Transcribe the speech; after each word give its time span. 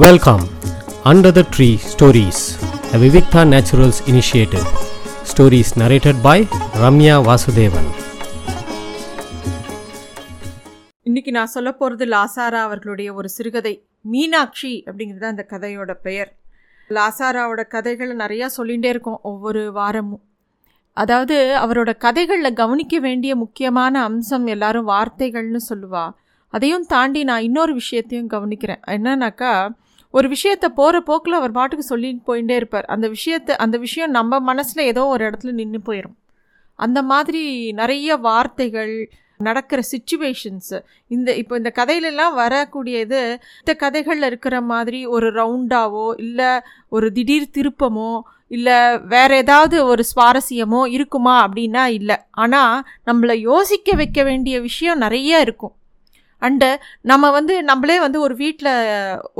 Welcome 0.00 0.42
under 1.04 1.32
the 1.32 1.42
tree 1.56 1.76
stories 1.76 2.40
the 2.90 2.98
Vivikta 2.98 3.42
Naturals 3.52 3.98
initiative 4.06 4.66
Stories 5.30 5.70
narrated 5.76 6.20
by 6.22 6.48
Ramya 6.74 7.16
Vasudevan 7.28 7.88
இன்னைக்கு 11.02 11.30
நான் 11.30 11.46
சொல்ல 11.46 11.72
போகிறது 11.72 12.06
லாசாரா 12.06 12.60
அவர்களுடைய 12.62 13.14
ஒரு 13.14 13.28
சிறுகதை 13.28 13.86
மீனாட்சி 14.00 14.84
அப்படிங்கிறது 14.86 15.18
தான் 15.18 15.30
அந்த 15.30 15.46
கதையோட 15.50 15.94
பெயர். 16.02 16.32
லாசாராவோட 16.90 17.68
கதைகளை 17.68 18.16
நிறையா 18.16 18.48
சொல்லிகிட்டே 18.56 18.84
இருக்கோம் 18.84 19.20
ஒவ்வொரு 19.22 19.72
வாரமும். 19.72 20.22
அதாவது 20.92 21.58
அவரோட 21.66 21.96
கதைகளில் 21.96 22.52
கவனிக்க 22.52 22.98
வேண்டிய 22.98 23.36
முக்கியமான 23.36 24.02
அம்சம் 24.02 24.46
எல்லாரும் 24.46 24.88
வார்த்தைகள்னு 24.88 25.60
சொல்லுவா. 25.68 26.10
அதையும் 26.52 26.86
தாண்டி 26.94 27.20
நான் 27.30 27.46
இன்னொரு 27.48 27.72
விஷயத்தையும் 27.80 28.32
கவனிக்கிறேன். 28.34 28.82
என்னன்னாக்கா 28.96 29.52
ஒரு 30.14 30.26
விஷயத்தை 30.34 30.68
போகிற 30.78 30.96
போக்கில் 31.08 31.38
அவர் 31.38 31.56
பாட்டுக்கு 31.58 31.84
சொல்லிட்டு 31.90 32.22
போயிட்டே 32.30 32.56
இருப்பார். 32.60 32.86
அந்த 32.94 33.06
விஷயத்தை 33.16 33.52
அந்த 33.64 33.76
விஷயம் 33.86 34.12
நம்ம 34.18 34.40
மனசில் 34.50 34.88
ஏதோ 34.92 35.02
ஒரு 35.14 35.22
இடத்துல 35.28 35.52
நின்று 35.60 35.80
போயிடும் 35.88 36.16
அந்த 36.78 36.98
மாதிரி 37.10 37.42
நிறைய 37.80 38.16
வார்த்தைகள் 38.26 38.94
நடக்கிற 39.40 39.80
சுச்சுவேஷன்ஸு 39.90 40.78
இந்த 41.10 41.28
இப்போ 41.40 41.54
இந்த 41.60 41.70
கதையிலலாம் 41.78 42.34
வரக்கூடியது 42.40 43.20
இந்த 43.62 43.72
கதைகளில் 43.82 44.26
இருக்கிற 44.28 44.56
மாதிரி 44.70 45.00
ஒரு 45.14 45.28
ரவுண்டாவோ 45.40 46.06
இல்லை 46.24 46.50
ஒரு 46.88 47.08
திடீர் 47.12 47.54
திருப்பமோ 47.56 48.12
இல்லை 48.50 48.78
வேறு 49.14 49.36
ஏதாவது 49.42 49.76
ஒரு 49.90 50.02
சுவாரஸ்யமோ 50.12 50.80
இருக்குமா 50.96 51.34
அப்படின்னா 51.46 51.84
இல்லை. 51.98 52.16
ஆனால் 52.42 52.84
நம்மளை 53.06 53.36
யோசிக்க 53.50 53.96
வைக்க 54.00 54.22
வேண்டிய 54.22 54.56
விஷயம் 54.60 55.02
நிறைய 55.04 55.40
இருக்கும். 55.46 55.74
அண்டு 56.42 56.68
நம்ம 57.10 57.30
வந்து 57.30 57.54
நம்மளே 57.70 57.96
வந்து 58.04 58.18
ஒரு 58.20 58.34
வீட்டில் 58.34 58.72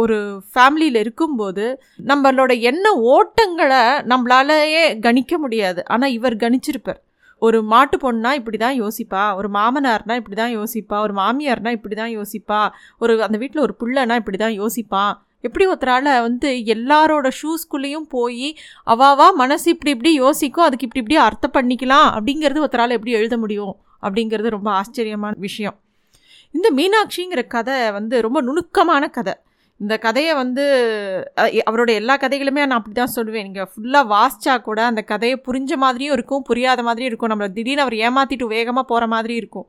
ஒரு 0.02 0.16
ஃபேமிலியில் 0.50 0.98
இருக்கும்போது 1.04 1.64
நம்மளோட 2.10 2.52
எண்ண 2.70 2.86
ஓட்டங்களை 3.14 3.82
நம்மளாலேயே 4.12 4.84
கணிக்க 5.06 5.38
முடியாது. 5.38 5.80
ஆனால் 5.86 6.14
இவர் 6.18 6.42
கணிச்சிருப்பார். 6.44 7.00
ஒரு 7.42 7.58
மாட்டு 7.72 7.96
பொண்ணா 8.02 8.30
இப்படி 8.40 8.58
தான் 8.58 8.76
யோசிப்பா 8.82 9.22
ஒரு 9.38 9.48
மாமனார்னா 9.48 10.14
இப்படி 10.20 10.36
தான் 10.36 10.54
யோசிப்பா 10.58 10.96
ஒரு 11.06 11.14
மாமியார்னா 11.20 11.70
இப்படி 11.78 11.94
தான் 11.94 12.12
யோசிப்பா 12.18 12.60
ஒரு 12.98 13.12
அந்த 13.26 13.38
வீட்டில் 13.38 13.64
ஒரு 13.66 13.74
புள்ளனா 13.80 14.16
இப்படி 14.22 14.38
தான் 14.44 14.56
யோசிப்பான் 14.60 15.14
எப்படி 15.46 15.64
ஒருத்தரால் 15.66 16.10
வந்து 16.26 16.48
எல்லாரோட 16.74 17.28
ஷூஸ்குள்ளேயும் 17.38 18.08
போய் 18.08 18.48
அவாவா 18.86 19.26
மனசு 19.42 19.66
இப்படி 19.74 19.92
இப்படி 19.96 20.12
யோசிக்கும் 20.14 20.66
அதுக்கு 20.66 20.86
இப்படி 20.88 21.02
இப்படி 21.04 21.18
அர்த்தம் 21.26 21.56
பண்ணிக்கலாம் 21.56 22.08
அப்படிங்கிறது 22.16 22.62
ஒருத்தரால் 22.64 22.96
எப்படி 22.98 23.18
எழுத 23.20 23.36
முடியும் 23.36 23.74
அப்படிங்கிறது 24.02 24.56
ரொம்ப 24.58 24.70
ஆச்சரியமான 24.80 25.34
விஷயம். 25.38 25.76
இந்த 26.54 26.68
மீனாட்சிங்கிற 26.78 27.42
கதை 27.56 27.78
வந்து 27.98 28.14
ரொம்ப 28.26 28.38
நுணுக்கமான 28.48 29.04
கதை. 29.16 29.34
இந்த 29.80 29.94
கதையை 29.98 30.34
வந்து 30.34 30.64
அவரோட 31.70 31.90
எல்லா 32.00 32.14
கதைகளுமே 32.24 32.62
நான் 32.66 32.78
அப்படி 32.80 32.94
தான் 32.98 33.14
சொல்லுவேன். 33.16 33.46
நீங்கள் 33.48 33.68
ஃபுல்லாக 33.72 34.10
வாசிச்சா 34.14 34.54
கூட 34.68 34.80
அந்த 34.90 35.02
கதையை 35.12 35.36
புரிஞ்ச 35.46 35.76
மாதிரியும் 35.84 36.14
இருக்கும் 36.16 36.42
புரியாத 36.50 36.80
மாதிரியும் 36.88 37.10
இருக்கும். 37.12 37.32
நம்மளை 37.32 37.50
திடீர்னு 37.56 37.84
அவர் 37.84 37.96
ஏமாற்றிட்டு 38.06 38.46
வேகமாக 38.56 38.84
போகிற 38.90 39.06
மாதிரி 39.14 39.34
இருக்கும். 39.34 39.66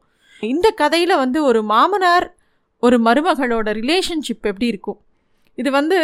இந்த 0.53 0.67
கதையில் 0.81 1.21
வந்து 1.23 1.39
ஒரு 1.49 1.61
மாமனார் 1.73 2.27
ஒரு 2.83 2.97
மருமகளோட 3.07 3.69
ரிலேஷன்ஷிப் 3.81 4.47
எப்படி 4.51 4.67
இருக்கும்? 4.73 4.99
இது 5.61 5.69
வந்து 5.77 5.97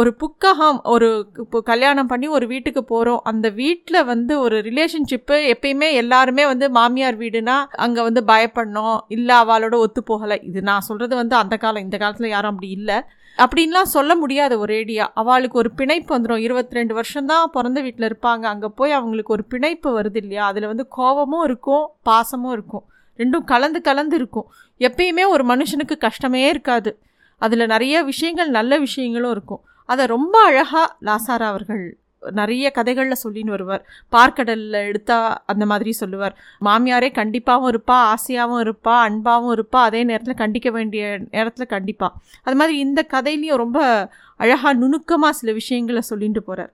ஒரு 0.00 0.10
புக்ககம் 0.22 0.78
ஒரு 0.94 1.08
இப்போ 1.42 1.58
கல்யாணம் 1.70 2.10
பண்ணி 2.10 2.26
ஒரு 2.36 2.46
வீட்டுக்கு 2.52 2.82
போகிறோம் 2.84 3.22
அந்த 3.30 3.46
வீட்டில் 3.60 4.06
வந்து 4.12 4.32
ஒரு 4.44 4.56
ரிலேஷன்ஷிப்பு 4.68 5.36
எப்பயுமே 5.52 5.88
எல்லாருமே 6.02 6.44
வந்து 6.52 6.66
மாமியார் 6.78 7.18
வீடுனா 7.22 7.56
அங்கே 7.84 8.02
வந்து 8.08 8.22
பயப்படணும். 8.32 8.98
இல்லை 9.16 9.36
அவளோட 9.42 9.76
ஒத்து 9.84 10.02
போகலை. 10.10 10.38
இது 10.50 10.62
நான் 10.70 10.86
சொல்கிறது 10.88 11.14
வந்து 11.22 11.36
அந்த 11.42 11.56
காலம் 11.62 11.84
இந்த 11.86 11.98
காலத்தில் 12.02 12.34
யாரும் 12.34 12.52
அப்படி 12.54 12.70
இல்லை. 12.78 12.98
அப்படின்லாம் 13.44 13.92
சொல்ல 13.94 14.12
முடியாது 14.22 14.54
ஒரேடியாக 14.64 15.14
அவளுக்கு 15.20 15.56
ஒரு 15.62 15.70
பிணைப்பு 15.78 16.10
வந்துடும் 16.16 16.44
இருபத்தி 16.46 16.78
ரெண்டு 16.78 16.94
வருஷம்தான் 16.98 17.50
பிறந்த 17.54 17.78
வீட்டில் 17.86 18.08
இருப்பாங்க. 18.10 18.44
அங்கே 18.52 18.68
போய் 18.80 18.96
அவங்களுக்கு 18.98 19.34
ஒரு 19.36 19.44
பிணைப்பு 19.54 19.88
வருது 19.98 20.20
இல்லையா? 20.22 20.44
அதில் 20.50 20.70
வந்து 20.72 20.86
கோபமும் 20.98 21.44
இருக்கும் 21.48 21.86
பாசமும் 22.10 22.54
இருக்கும். 22.56 22.84
ரெண்டும் 23.18 23.48
கலந்து 23.52 23.80
கலந்து 23.88 24.16
இருக்கும். 24.20 24.46
எப்பயுமே 24.80 25.24
ஒரு 25.34 25.44
மனுஷனுக்கு 25.52 25.96
கஷ்டமே 26.06 26.44
இருக்காது. 26.52 26.92
அதில் 27.42 27.72
நிறைய 27.74 28.02
விஷயங்கள் 28.12 28.56
நல்ல 28.58 28.78
விஷயங்களும் 28.86 29.34
இருக்கும். 29.36 29.62
அதை 29.88 30.04
ரொம்ப 30.16 30.34
அழகாக 30.48 30.86
லாசாரா 31.08 31.48
அவர்கள் 31.52 31.84
நிறைய 32.38 32.66
கதைகளில் 32.76 33.22
சொல்லின்னு 33.22 33.54
வருவார். 33.54 33.82
பார்க்கடலில் 34.14 34.78
எடுத்தா 34.90 35.16
அந்த 35.52 35.64
மாதிரி 35.70 35.90
சொல்லுவார். 35.98 36.34
மாமியாரே 36.66 37.10
கண்டிப்பாகவும் 37.18 37.70
இருப்பா 37.72 37.96
ஆசையாகவும் 38.12 38.62
இருப்பா 38.64 38.94
அன்பாகவும் 39.08 39.54
இருப்பா 39.56 39.80
அதே 39.88 40.00
நேரத்தில் 40.10 40.40
கண்டிக்க 40.42 40.70
வேண்டிய 40.76 41.02
நேரத்தில் 41.34 41.72
கண்டிப்பாக 41.74 42.16
அது 42.46 42.58
மாதிரி 42.60 42.76
இந்த 42.86 43.02
கதையிலையும் 43.14 43.62
ரொம்ப 43.64 43.80
அழகாக 44.44 44.74
நுணுக்கமாக 44.82 45.38
சில 45.40 45.52
விஷயங்களை 45.60 46.02
சொல்லிட்டு 46.10 46.42
போகிறார் 46.48 46.72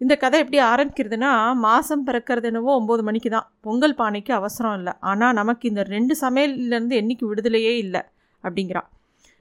இந்த 0.00 0.14
கதை 0.22 0.38
எப்படி 0.42 0.58
ஆரம்பிக்கிறதுனா 0.72 1.30
மாதம் 1.66 2.04
பிறக்கிறது 2.08 2.48
என்னவோ 2.50 2.74
ஒம்பது 2.80 3.02
மணிக்கு 3.06 3.30
தான். 3.30 3.46
பொங்கல் 3.66 3.98
பானைக்கு 4.00 4.32
அவசரம் 4.40 4.76
இல்லை. 4.78 4.92
ஆனால் 5.10 5.36
நமக்கு 5.40 5.64
இந்த 5.68 5.82
ரெண்டு 5.94 6.16
சமையல்லேருந்து 6.20 6.98
என்றைக்கு 7.00 7.26
விடுதலையே 7.30 7.74
இல்லை 7.84 8.02
அப்படிங்கிறான். 8.44 8.88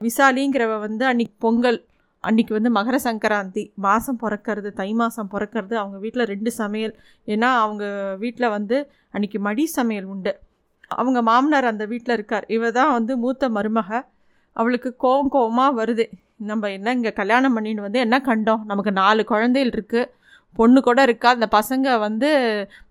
விசாலிங்கிறவ 0.01 0.73
வந்து 0.85 1.03
அன்றைக்கி 1.11 1.35
பொங்கல் 1.45 1.79
அன்றைக்கி 2.23 2.53
வந்து 2.57 2.69
மகர 2.77 2.95
சங்கராந்தி 3.05 3.63
மாதம் 3.85 4.19
பிறக்கிறது 4.23 4.69
தை 4.79 4.89
மாதம் 5.01 5.29
பிறக்கிறது 5.33 5.75
அவங்க 5.81 5.97
வீட்டில் 6.03 6.29
ரெண்டு 6.31 6.51
சமையல். 6.59 6.93
ஏன்னா 7.27 7.49
அவங்க 7.63 7.83
வீட்டில் 8.23 8.53
வந்து 8.55 8.77
அன்றைக்கி 9.15 9.39
மடி 9.47 9.65
சமையல் 9.77 10.07
உண்டு. 10.13 10.31
அவங்க 10.97 11.19
மாமனார் 11.29 11.71
அந்த 11.71 11.85
வீட்டில் 11.91 12.15
இருக்கார். 12.17 12.45
இவ 12.55 12.71
தான் 12.79 12.93
வந்து 12.97 13.13
மூத்த 13.23 13.49
மருமக. 13.57 13.89
அவளுக்கு 14.55 14.89
கோவம் 15.03 15.31
கோவமாக 15.35 15.77
வருது. 15.81 16.05
நம்ம 16.49 16.69
என்ன 16.77 16.93
இங்கே 16.97 17.11
கல்யாணம் 17.21 17.55
பண்ணின்னு 17.57 17.85
வந்து 17.87 17.99
என்ன 18.05 18.17
கண்டோம்? 18.29 18.63
நமக்கு 18.71 18.91
நாலு 19.01 19.21
குழந்தைகள் 19.31 19.73
இருக்குது 19.75 20.09
பொண்ணு 20.55 20.79
கூட 20.87 20.99
இருக்கா? 21.07 21.29
அந்த 21.37 21.47
பசங்க 21.57 21.87
வந்து 22.05 22.29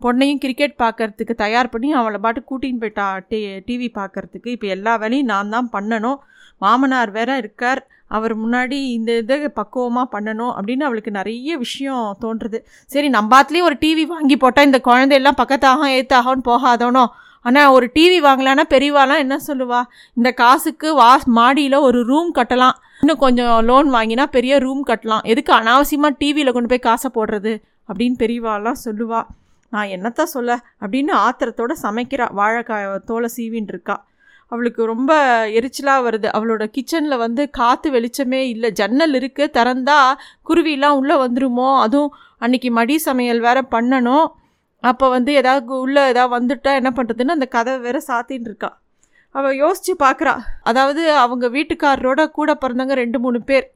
பொண்ணையும் 0.04 0.42
கிரிக்கெட் 0.44 0.74
பார்க்கறதுக்கு 0.84 1.34
தயார் 1.44 1.72
பண்ணி 1.74 1.88
அவளை 2.00 2.18
பாட்டு 2.24 2.40
கூட்டின்னு 2.50 2.82
போயிட்டா 2.82 3.06
டி 3.30 3.38
டிவி 3.68 3.88
பார்க்கறதுக்கு 4.00 4.50
இப்போ 4.56 4.68
எல்லா 4.76 4.92
வேலையும் 5.04 5.30
நான் 5.32 5.52
தான் 5.56 5.70
பண்ணணும். 5.76 6.18
மாமனார் 6.58 7.10
வேற 7.10 7.36
இருக்கார். 7.36 7.86
அவர் 8.08 8.38
முன்னாடி 8.38 8.70
இந்த 8.70 9.16
இதை 9.16 9.48
பக்குவமாக 9.48 10.20
பண்ணணும் 10.20 10.54
அப்படின்னு 10.60 10.82
அவளுக்கு 10.82 11.10
நிறைய 11.10 11.56
விஷயம் 11.56 12.16
தோன்றுறது 12.20 12.60
சரி 12.86 13.08
நம்பாத்துலேயும் 13.08 13.62
ஒரு 13.62 13.76
டிவி 13.80 14.02
வாங்கி 14.02 14.36
போட்டால் 14.36 14.64
இந்த 14.64 14.80
குழந்தையெல்லாம் 14.80 15.44
பக்கத்தாகும் 15.44 15.92
ஏத்தாகும் 15.92 16.42
போகாதோனோ? 16.44 17.06
ஆனால் 17.42 17.68
ஒரு 17.68 17.90
டிவி 17.94 18.22
வாங்கலான்னா 18.22 18.62
பெரியவாலாம் 18.70 19.16
என்ன 19.16 19.38
சொல்லுவா? 19.46 19.82
இந்த 20.14 20.32
காசுக்கு 20.32 20.94
வா 20.94 21.20
மாடியில் 21.24 21.74
ஒரு 21.74 22.04
ரூம் 22.04 22.34
கட்டலாம். 22.34 22.72
இன்னும் 23.00 23.18
கொஞ்சம் 23.18 23.64
லோன் 23.64 23.92
வாங்கினா 23.92 24.24
பெரிய 24.24 24.58
ரூம் 24.58 24.86
கட்டலாம். 24.86 25.22
எதுக்கு 25.22 25.52
அனாவசியமாக 25.52 26.14
டிவியில் 26.18 26.52
கொண்டு 26.52 26.68
போய் 26.68 26.78
காசை 26.78 27.10
போடுறது? 27.14 27.62
அப்படின்னு 27.94 28.14
பெரியவாலாம் 28.18 28.74
சொல்லுவா. 28.84 29.22
நான் 29.70 29.86
என்னத்தான் 29.86 30.22
சொல்ல? 30.22 30.60
அப்படின்னு 30.80 31.28
ஆத்திரத்தோடு 31.28 31.74
சமைக்கிறா. 31.82 32.28
வாழைக்காய் 32.36 32.98
தோலை 32.98 33.28
சீவின்னு 33.36 33.68
இருக்கா. 33.68 34.05
அவளுக்கு 34.52 34.82
ரொம்ப 34.84 35.12
எரிச்சலாக 35.58 36.04
வருது. 36.06 36.28
அவளோட 36.36 36.64
கிச்சனில் 36.76 37.16
வந்து 37.16 37.42
காற்று 37.50 37.90
வெளிச்சமே 37.90 38.40
இல்லை. 38.54 38.70
ஜன்னல் 38.70 39.14
இருக்குது 39.20 39.52
திறந்தா 39.56 39.98
குருவிலாம் 40.48 40.98
உள்ளே 41.00 41.16
வந்துருமோ? 41.24 41.68
அதுவும் 41.84 42.12
அன்றைக்கி 42.40 42.70
மடி 42.70 42.96
சமையல் 42.98 43.40
வேறு 43.40 43.62
பண்ணணும். 43.74 44.26
அப்போ 44.80 45.06
வந்து 45.08 45.32
ஏதாவது 45.32 45.78
உள்ளே 45.84 46.02
ஏதாவது 46.08 46.32
வந்துட்டா 46.36 46.72
என்ன 46.80 46.90
பண்ணுறதுன்னு 46.96 47.36
அந்த 47.36 47.46
கதை 47.46 47.72
வேற 47.78 47.98
சாத்தின்னு 48.08 48.48
இருக்கா. 48.50 48.70
அவள் 49.34 49.56
யோசித்து 49.56 49.94
பார்க்குறா 50.04 50.34
அதாவது 50.62 51.02
அவங்க 51.12 51.46
வீட்டுக்காரரோட 51.48 52.20
கூட 52.30 52.50
பிறந்தவங்க 52.54 52.94
ரெண்டு 52.94 53.18
மூணு 53.20 53.38
பேர். 53.42 53.66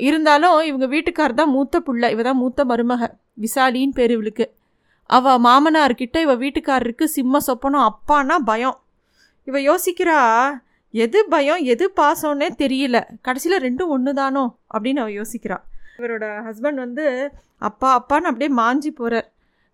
இருந்தாலும் 0.00 0.56
இவங்க 0.60 0.86
வீட்டுக்கார் 0.86 1.34
தான் 1.34 1.50
மூத்த 1.50 1.80
புள்ள. 1.86 2.10
இவ 2.10 2.22
தான் 2.22 2.40
மூத்த 2.42 2.64
மருமக. 2.64 3.02
விசாலின்னு 3.44 3.96
பேர் 3.98 4.10
இவளுக்கு. 4.10 4.46
அவள் 5.10 5.40
மாமனார்கிட்ட 5.46 6.16
இவள் 6.20 6.40
வீட்டுக்காரருக்கு 6.44 7.04
சிம்ம 7.16 7.38
சொப்பனம் 7.46 7.86
அப்பான்னா 7.90 8.36
பயம். 8.50 8.76
இவ 9.46 9.58
யோசிக்கிறா 9.70 10.18
எது 10.94 11.18
பயம் 11.28 11.62
எது 11.72 11.84
பாசம்னே 11.96 12.48
தெரியல. 12.62 12.96
கடைசியில் 13.26 13.62
ரெண்டும் 13.66 13.92
ஒன்று 13.96 14.12
தானோ 14.14 14.44
அப்படின்னு 14.74 15.02
அவள் 15.02 15.16
யோசிக்கிறாள் 15.20 15.64
இவரோட 15.98 16.26
ஹஸ்பண்ட் 16.46 16.80
வந்து 16.84 17.04
அப்பா 17.68 17.88
அப்பான்னு 17.98 18.30
அப்படியே 18.30 18.50
மாஞ்சி 18.60 18.90
போகிறார் 18.90 19.28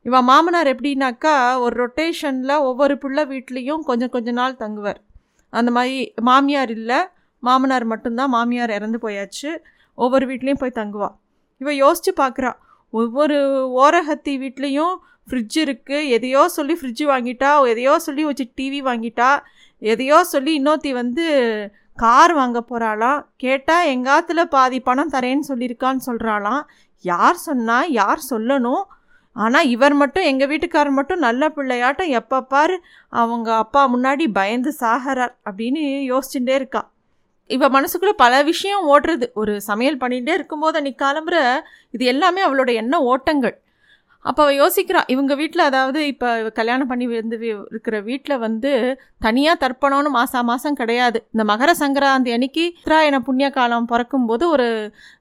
இவன் 0.06 0.26
மாமனார் 0.30 0.70
எப்படின்னாக்கா 0.72 1.34
ஒரு 1.64 1.74
ரொட்டேஷனில் 1.82 2.54
ஒவ்வொரு 2.68 2.94
பிள்ளை 2.98 3.24
வீட்லேயும் 3.24 3.82
கொஞ்சம் 3.82 4.10
கொஞ்ச 4.10 4.30
நாள் 4.32 4.60
தங்குவார். 4.62 5.00
அந்த 5.52 5.70
மாதிரி 5.70 5.96
மாமியார் 6.22 6.70
இல்லை. 6.70 6.98
மாமனார் 7.42 7.84
மட்டும்தான் 7.84 8.32
மாமியார் 8.34 8.70
இறந்து 8.70 8.98
போயாச்சு. 8.98 9.50
ஒவ்வொரு 9.98 10.24
வீட்லேயும் 10.26 10.62
போய் 10.62 10.78
தங்குவாள் 10.80 11.14
இவள் 11.60 11.80
யோசித்து 11.84 12.12
பார்க்குறா 12.22 12.50
ஒவ்வொரு 12.94 13.36
ஓரகத்தி 13.82 14.32
வீட்லேயும் 14.42 14.94
ஃப்ரிட்ஜ் 15.28 15.56
இருக்குது 15.64 16.08
எதையோ 16.08 16.42
சொல்லி 16.48 16.74
ஃப்ரிட்ஜு 16.80 17.04
வாங்கிட்டா 17.10 17.50
எதையோ 17.68 17.92
சொல்லி 17.98 18.22
வச்சு 18.24 18.44
டிவி 18.60 18.80
வாங்கிட்டா 18.88 19.28
எதையோ 19.90 20.18
சொல்லி 20.24 20.52
இன்னொருத்தி 20.58 20.90
வந்து 20.92 21.24
கார் 22.02 22.32
வாங்க 22.32 22.58
போகிறாளாம் 22.60 23.20
கேட்டால் 23.36 23.88
எங்காத்துல 23.94 24.40
பாதி 24.54 24.78
பணம் 24.80 25.12
தரேன்னு 25.12 25.48
சொல்லியிருக்கான்னு 25.48 26.06
சொல்கிறாளாம் 26.06 26.62
யார் 27.04 27.38
சொன்னால் 27.48 27.90
யார் 28.00 28.20
சொல்லணும்? 28.30 28.84
ஆனால் 29.36 29.68
இவர் 29.74 29.94
மட்டும் 30.00 30.28
எங்கள் 30.30 30.50
வீட்டுக்காரர் 30.50 30.96
மட்டும் 30.98 31.24
நல்ல 31.26 31.42
பிள்ளையாட்டம். 31.56 32.10
எப்போ 32.20 32.38
பார் 32.52 32.74
அவங்க 33.22 33.48
அப்பா 33.54 33.82
முன்னாடி 33.94 34.24
பயந்து 34.32 34.70
சாகிறார் 34.80 35.34
அப்படின்னு 35.48 35.82
யோசிச்சுட்டே 36.12 36.54
இருக்கா. 36.60 36.82
இவ 37.56 37.68
மனசுக்குள்ளே 37.68 38.14
பல 38.24 38.42
விஷயம் 38.42 38.84
ஓடுறது. 38.92 39.26
ஒரு 39.40 39.54
சமையல் 39.60 40.00
பண்ணிகிட்டே 40.02 40.34
இருக்கும்போது 40.38 40.76
அன்றைக்கி 40.80 41.00
காலம்புற 41.04 41.38
இது 41.96 42.04
எல்லாமே 42.04 42.42
அவளோட 42.46 42.72
எண்ண 42.82 43.00
ஓட்டங்கள். 43.12 43.56
அப்போ 44.24 44.40
அவள் 44.44 44.58
யோசிக்கிறா 44.60 45.00
இவங்க 45.12 45.32
வீட்டில் 45.40 45.62
அதாவது 45.68 46.00
இப்போ 46.10 46.28
கல்யாணம் 46.58 46.90
பண்ணி 46.90 47.06
வந்து 47.12 47.36
இருக்கிற 47.72 47.96
வீட்டில் 48.08 48.42
வந்து 48.44 48.70
தனியாக 49.26 49.56
தர்ப்பணம்னு 49.64 50.10
மாதம் 50.16 50.48
மாதம் 50.50 50.78
கிடையாது. 50.80 51.18
இந்த 51.34 51.44
மகர 51.50 51.70
சங்கராந்தி 51.80 52.32
அன்னைக்கு 52.36 52.64
உத்தராயண 52.78 53.18
புண்ணிய 53.28 53.48
காலம் 53.58 53.88
பிறக்கும்போது 53.92 54.44
ஒரு 54.54 54.68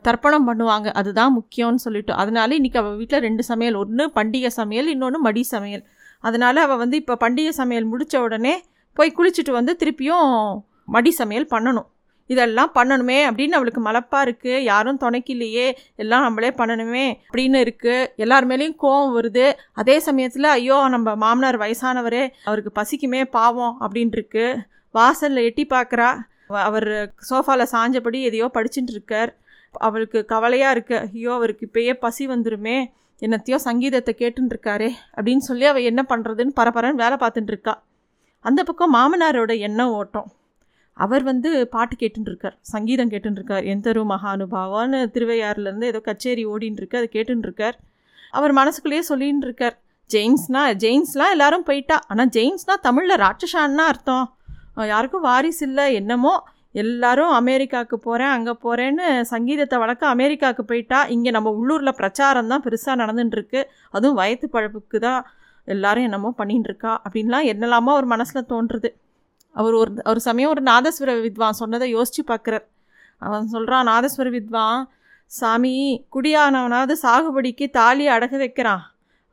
தர்ப்பணம் 0.07 0.47
பண்ணுவாங்க. 0.49 0.89
அதுதான் 1.01 1.33
முக்கியம்னு 1.39 1.83
சொல்லிட்டு. 1.85 2.13
அதனால 2.23 2.55
இன்னைக்கு 2.59 2.81
அவள் 2.83 2.99
வீட்டில் 3.01 3.25
ரெண்டு 3.27 3.45
சமையல் 3.51 3.79
ஒன்று 3.83 4.05
பண்டிகை 4.19 4.51
சமையல் 4.59 4.91
இன்னொன்று 4.95 5.21
மடி 5.27 5.43
சமையல். 5.53 5.83
அதனால் 6.23 6.63
அவள் 6.65 6.81
வந்து 6.83 6.97
இப்போ 7.03 7.15
பண்டிகை 7.25 7.53
சமையல் 7.61 7.89
முடித்த 7.93 8.21
உடனே 8.27 8.53
போய் 8.97 9.15
குளிச்சுட்டு 9.17 9.51
வந்து 9.59 9.73
திருப்பியும் 9.81 10.29
மடி 10.95 11.11
சமையல் 11.21 11.51
பண்ணணும். 11.55 11.87
இதெல்லாம் 12.29 12.71
பண்ணணுமே 12.77 13.17
அப்படின்னு 13.29 13.57
அவளுக்கு 13.57 13.81
மலப்பாக 13.87 14.25
இருக்குது 14.27 14.63
யாரும் 14.69 14.99
துணைக்கு 15.03 15.31
இல்லையே 15.35 15.67
எல்லாம் 16.03 16.25
நம்மளே 16.27 16.51
பண்ணணுமே 16.59 17.05
அப்படின்னு 17.29 17.59
இருக்குது 17.65 18.07
எல்லார் 18.23 18.47
மேலேயும் 18.51 18.77
கோவம் 18.83 19.15
வருது. 19.17 19.45
அதே 19.81 19.95
சமயத்தில் 20.07 20.49
ஐயோ 20.57 20.77
நம்ம 20.95 21.15
மாமனார் 21.23 21.57
வயசானவரே 21.63 22.23
அவருக்கு 22.49 22.73
பசிக்குமே 22.79 23.21
பாவம் 23.37 23.75
அப்படின்ட்டுருக்கு 23.85 24.45
வாசலில் 24.95 25.45
எட்டி 25.49 25.65
பார்க்குறா 25.75 26.09
அவர் 26.69 26.89
சோஃபாவில் 27.27 27.71
சாஞ்சபடி 27.73 28.19
எதையோ 28.29 28.47
படிச்சுட்டு 28.55 28.91
இருக்கார். 28.95 29.31
அவளுக்கு 29.87 30.19
கவலையாக 30.31 30.73
இருக்கு. 30.75 30.97
ஐயோ 31.15 31.31
அவருக்கு 31.37 31.63
இப்பயே 31.67 31.93
பசி 32.05 32.23
வந்துருமே. 32.31 32.77
என்னத்தையோ 33.21 33.57
சங்கீதத்தை 33.67 34.13
கேட்டுருக்காரே 34.21 34.89
அப்படின்னு 35.15 35.43
சொல்லி 35.47 35.65
அவள் 35.71 35.87
என்ன 35.89 36.01
பண்ணுறதுன்னு 36.11 36.57
பரபரன்னு 36.59 37.01
வேலை 37.03 37.17
பார்த்துட்டு 37.23 37.51
இருக்கா. 37.53 37.73
அந்த 38.45 38.61
பக்கம் 38.69 38.95
மாமனாரோட 38.97 39.53
எண்ணம் 39.67 39.93
ஓட்டம். 39.99 40.27
அவர் 40.97 41.23
வந்து 41.23 41.67
பாட்டு 41.67 41.95
கேட்டுன்னு 41.95 42.25
இருக்கார் 42.25 42.57
சங்கீதம் 42.61 43.11
கேட்டுருக்கார் 43.11 43.63
எந்தரு 43.63 44.01
மகானுபாவான்னு 44.05 44.99
திருவையாறுலேருந்து 45.15 45.83
ஏதோ 45.83 45.99
கச்சேரி 45.99 46.45
ஓடின்னு 46.45 46.77
இருக்கு 46.77 46.97
அதை 46.97 47.09
கேட்டுருக்கார் 47.13 47.77
அவர் 48.31 48.51
மனசுக்குள்ளேயே 48.51 49.03
சொல்லின்னு 49.09 49.41
இருக்கார் 49.41 49.77
ஜெயின்ஸ்னா 50.09 50.61
ஜெயின்ஸ்லாம் 50.83 51.31
எல்லாரும் 51.31 51.63
போயிட்டா 51.63 51.97
ஆனால் 52.07 52.27
ஜெயின்ஸ்னா 52.27 52.75
தமிழில் 52.81 53.21
ராட்சசான்னா 53.21 53.85
அர்த்தம். 53.87 54.25
யாருக்கும் 54.85 55.21
வாரிசு 55.21 55.65
இல்லை 55.65 55.93
என்னமோ. 55.93 56.33
எல்லாரும் 56.71 57.31
அமெரிக்காவுக்கு 57.31 57.99
போகிறேன் 57.99 58.29
அங்கே 58.29 58.53
போகிறேன்னு 58.61 59.21
சங்கீதத்தை 59.21 59.77
வளர்க்க 59.79 60.07
அமெரிக்காவுக்கு 60.07 60.63
போயிட்டா 60.65 61.05
இங்கே 61.07 61.31
நம்ம 61.31 61.49
உள்ளூரில் 61.51 61.93
பிரச்சாரம் 61.93 62.47
தான் 62.47 62.63
பெருசாக 62.65 62.95
நடந்துட்டுருக்கு 62.95 63.61
அதுவும் 63.91 64.15
வயத்து 64.15 64.47
பழப்புக்கு 64.49 64.99
தான் 64.99 65.25
எல்லாரும் 65.65 66.03
என்னமோ 66.03 66.33
பண்ணிகிட்டு 66.37 66.65
இருக்கா 66.65 67.01
அப்படின்லாம் 67.03 67.43
என்னெல்லாமோ 67.43 67.93
ஒரு 67.93 68.05
மனசில் 68.05 68.49
தோன்றுறது 68.49 68.91
அவர் 69.53 69.73
ஒரு 69.73 69.91
ஒரு 70.03 70.19
சமயம் 70.19 70.49
ஒரு 70.49 70.63
நாதஸ்வர 70.63 71.21
வித்வான் 71.21 71.59
சொன்னதை 71.61 71.89
யோசித்து 71.89 72.23
பார்க்குறார். 72.33 72.65
அவன் 73.19 73.47
சொல்கிறான் 73.47 73.87
நாதஸ்வர 73.87 74.29
வித்வான் 74.29 74.89
சாமி 75.25 76.05
குடியானவனாவது 76.15 76.93
சாகுபடிக்கு 77.01 77.69
தாலி 77.69 78.07
அடகு 78.07 78.37
வைக்கிறான். 78.37 78.83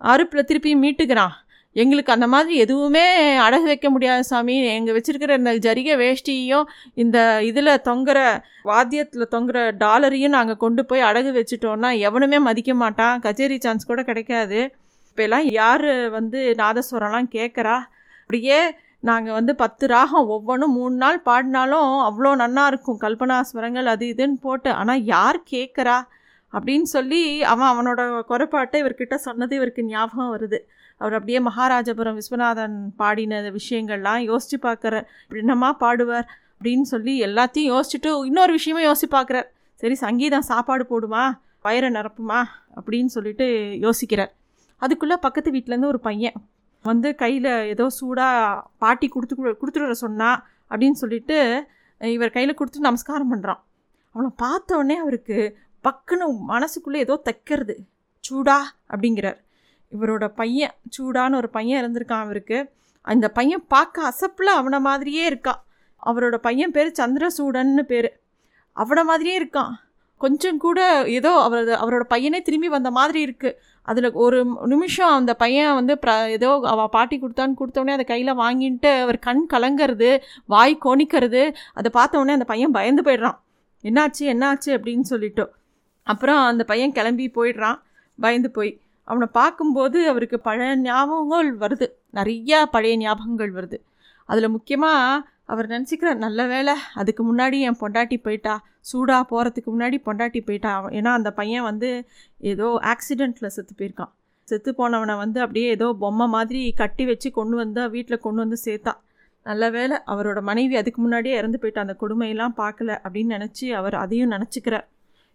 அறுப்பில் 0.01 0.49
திருப்பி 0.49 0.77
மீட்டுக்கிறான். 0.77 1.35
எங்களுக்கு 1.73 2.13
அந்த 2.13 2.27
மாதிரி 2.27 2.55
எதுவுமே 2.57 3.39
அடகு 3.39 3.63
வைக்க 3.63 3.91
முடியாது 3.91 4.25
சாமி. 4.25 4.65
எங்கள் 4.65 5.01
வச்சுருக்கிற 5.01 5.37
இந்த 5.39 5.53
ஜரிக 5.55 5.97
வேஷ்டியையும் 6.03 6.65
இந்த 6.95 7.45
இதில் 7.45 7.67
தொங்குற 7.67 8.41
வாத்தியத்தில் 8.65 9.33
தொங்குற 9.35 9.59
டாலரையும் 9.85 10.29
நாங்கள் 10.29 10.57
கொண்டு 10.57 10.85
போய் 10.85 11.03
அடகு 11.03 11.33
வச்சுட்டோன்னா 11.39 11.99
எவனுமே 11.99 12.39
மதிக்க 12.39 12.75
மாட்டான். 12.75 13.21
கச்சேரி 13.21 13.59
சான்ஸ் 13.61 13.87
கூட 13.87 14.03
கிடைக்காது. 14.03 14.75
இப்போலாம் 15.11 15.53
யார் 15.53 16.11
வந்து 16.11 16.55
நாதஸ்வரம்லாம் 16.59 17.31
கேட்குறா? 17.33 17.77
அப்படியே 18.23 18.77
நாங்கள் 19.01 19.33
வந்து 19.33 19.55
பத்து 19.55 19.87
ராகம் 19.87 20.27
ஒவ்வொன்றும் 20.27 20.73
மூணு 20.73 20.95
நாள் 20.95 21.21
பாடினாலும் 21.21 21.91
அவ்வளோ 22.09 22.31
நன்னா 22.43 22.67
இருக்கும். 22.67 23.01
கல்பனாஸ்வரங்கள் 23.01 23.85
அது 23.85 24.07
இதுன்னு 24.07 24.41
போட்டு 24.41 24.71
ஆனால் 24.71 25.03
யார் 25.03 25.43
கேட்குறா? 25.51 26.07
அப்படின்னு 26.53 26.83
சொல்லி 26.83 27.43
அவன் 27.43 27.69
அவனோட 27.69 28.21
குறைபாட்டை 28.21 28.83
இவர்கிட்ட 28.83 29.15
சொன்னது 29.15 29.57
இவருக்கு 29.57 29.85
ஞாபகம் 29.85 30.37
வருது. 30.37 30.59
அவர் 30.97 31.13
அப்படியே 31.13 31.39
மகாராஜபுரம் 31.39 32.19
விஸ்வநாதன் 32.21 32.77
பாடின 32.97 33.51
விஷயங்கள்லாம் 33.51 34.19
யோசித்து 34.19 34.69
பார்க்குற 34.69 35.07
என்னமா 35.29 35.77
பாடுவார்? 35.81 36.27
அப்படின்னு 36.61 36.81
சொல்லி 36.81 37.23
எல்லாத்தையும் 37.23 37.73
யோசிச்சுட்டு 37.73 38.25
இன்னொரு 38.25 38.53
விஷயமும் 38.53 38.85
யோசிச்சு 38.85 39.13
பார்க்குறார். 39.13 39.49
சரி 39.75 39.95
சங்கீதம் 39.95 40.41
சாப்பாடு 40.41 40.87
போடுமா? 40.91 41.33
வயிறை 41.65 41.91
நிரப்புமா? 41.91 42.45
அப்படின்னு 42.81 43.07
சொல்லிட்டு 43.07 43.47
யோசிக்கிறார். 43.81 44.31
அதுக்குள்ளே 44.77 45.17
பக்கத்து 45.17 45.51
வீட்டிலேருந்து 45.51 45.85
ஒரு 45.85 46.01
பையன் 46.01 46.33
வந்து 46.85 47.15
கையில் 47.15 47.45
ஏதோ 47.45 47.87
சூடாக 47.89 48.65
பாட்டி 48.79 49.09
கொடுத்து 49.09 49.37
கொடுத்துட 49.37 49.81
வர 49.81 49.95
சொன்னா 49.95 50.31
அப்படின்னு 50.71 50.93
சொல்லிட்டு 50.93 51.39
இவர் 52.01 52.31
கையில் 52.31 52.55
கொடுத்து 52.55 52.81
நமஸ்காரம் 52.81 53.33
பண்ணுறான் 53.33 53.61
அவனை 54.15 54.31
பார்த்தோடனே 54.43 54.97
அவருக்கு 54.97 55.59
பக்குன்னு 55.85 56.27
மனசுக்குள்ளே 56.49 56.99
ஏதோ 56.99 57.15
தைக்கிறது. 57.25 57.75
சூடா 58.25 58.59
அப்படிங்கிறார். 58.89 59.39
இவரோட 59.93 60.25
பையன் 60.29 60.75
சூடான்னு 60.97 61.35
ஒரு 61.35 61.49
பையன் 61.49 61.81
இருந்திருக்கான் 61.83 62.25
அவருக்கு. 62.25 62.59
அந்த 63.03 63.27
பையன் 63.29 63.65
பார்க்க 63.69 64.11
அசப்பில் 64.11 64.53
அவனை 64.55 64.81
மாதிரியே 64.81 65.31
இருக்கான். 65.31 65.61
அவரோட 66.03 66.37
பையன் 66.37 66.71
பேர் 66.71 66.99
சந்திரசூடன்னு 66.99 67.83
பேர். 67.83 68.11
அவனை 68.77 69.05
மாதிரியே 69.05 69.37
இருக்கான். 69.41 69.73
கொஞ்சம் 70.21 70.59
கூட 70.59 71.07
ஏதோ 71.09 71.31
அவர் 71.43 71.69
அவரோட 71.69 72.05
பையனே 72.11 72.43
திரும்பி 72.43 72.69
வந்த 72.69 72.91
மாதிரி 72.91 73.21
இருக்குது 73.27 73.57
அதில் 73.89 74.09
ஒரு 74.25 74.39
நிமிஷம் 74.65 75.13
அந்த 75.13 75.33
பையன் 75.35 75.75
வந்து 75.75 75.95
ப்ர 76.03 76.11
ஏதோ 76.29 76.49
அவள் 76.65 76.91
பாட்டி 76.91 77.17
கொடுத்தான்னு 77.21 77.59
கொடுத்தோடனே 77.61 77.95
அதை 77.97 78.05
கையில் 78.05 78.33
வாங்கிட்டு 78.35 78.91
அவர் 79.01 79.19
கண் 79.19 79.47
கலங்கிறது 79.53 80.11
வாய் 80.47 80.83
கோணிக்கிறது 80.85 81.43
அதை 81.75 81.91
பார்த்தோடனே 81.95 82.37
அந்த 82.39 82.47
பையன் 82.47 82.71
பயந்து 82.71 83.03
போயிடுறான். 83.03 83.39
என்னாச்சு 83.85 84.25
என்னாச்சு? 84.33 84.71
அப்படின்னு 84.77 85.07
சொல்லிட்டு. 85.13 85.45
அப்புறம் 86.07 86.41
அந்த 86.45 86.65
பையன் 86.65 86.93
கிளம்பி 86.93 87.27
போயிடுறான். 87.35 87.79
பயந்து 88.19 88.51
போய். 88.51 88.73
அவனை 89.09 89.29
பார்க்கும்போது 89.33 89.99
அவருக்கு 90.09 90.39
பழைய 90.41 90.73
ஞாபகங்கள் 90.79 91.51
வருது. 91.61 91.87
நிறையா 92.15 92.61
பழைய 92.71 92.95
ஞாபகங்கள் 92.97 93.53
வருது. 93.59 93.79
அதில் 94.29 94.49
முக்கியமாக 94.49 95.29
அவர் 95.45 95.67
நினச்சிக்கிறார் 95.67 96.15
நல்ல 96.15 96.41
வேலை 96.47 96.75
அதுக்கு 96.95 97.23
முன்னாடி 97.29 97.59
என் 97.61 97.81
பொண்டாட்டி 97.81 98.17
போயிட்டா 98.23 98.55
சூடாக 98.91 99.25
போகிறதுக்கு 99.33 99.71
முன்னாடி 99.75 99.99
பொண்டாட்டி 100.07 100.41
போயிட்டான் 100.49 100.87
ஏன்னா 100.99 101.11
அந்த 101.19 101.31
பையன் 101.41 101.67
வந்து 101.71 101.91
ஏதோ 102.53 102.69
ஆக்சிடெண்ட்டில் 102.93 103.55
செத்து 103.57 103.75
போயிருக்கான். 103.81 104.13
செத்து 104.49 104.71
போனவனை 104.79 105.15
வந்து 105.23 105.39
அப்படியே 105.45 105.69
ஏதோ 105.77 105.87
பொம்மை 106.03 106.27
மாதிரி 106.37 106.61
கட்டி 106.81 107.05
வச்சு 107.11 107.29
கொண்டு 107.39 107.57
வந்து 107.63 107.83
வீட்டில் 107.95 108.25
கொண்டு 108.27 108.41
வந்து 108.45 108.59
சேர்த்தான் 108.67 109.01
நல்ல 109.47 109.65
வேலை 109.77 109.97
அவரோட 110.13 110.39
மனைவி 110.49 110.75
அதுக்கு 110.81 111.01
முன்னாடியே 111.03 111.35
இறந்து 111.41 111.59
போயிட்டு. 111.61 111.83
அந்த 111.85 111.95
கொடுமையெல்லாம் 112.03 112.55
பார்க்கல 112.63 112.91
அப்படின்னு 113.05 113.37
நினச்சி 113.37 113.67
அவர் 113.81 113.97
அதையும் 114.05 114.33
நினச்சிக்கிறார். 114.35 114.87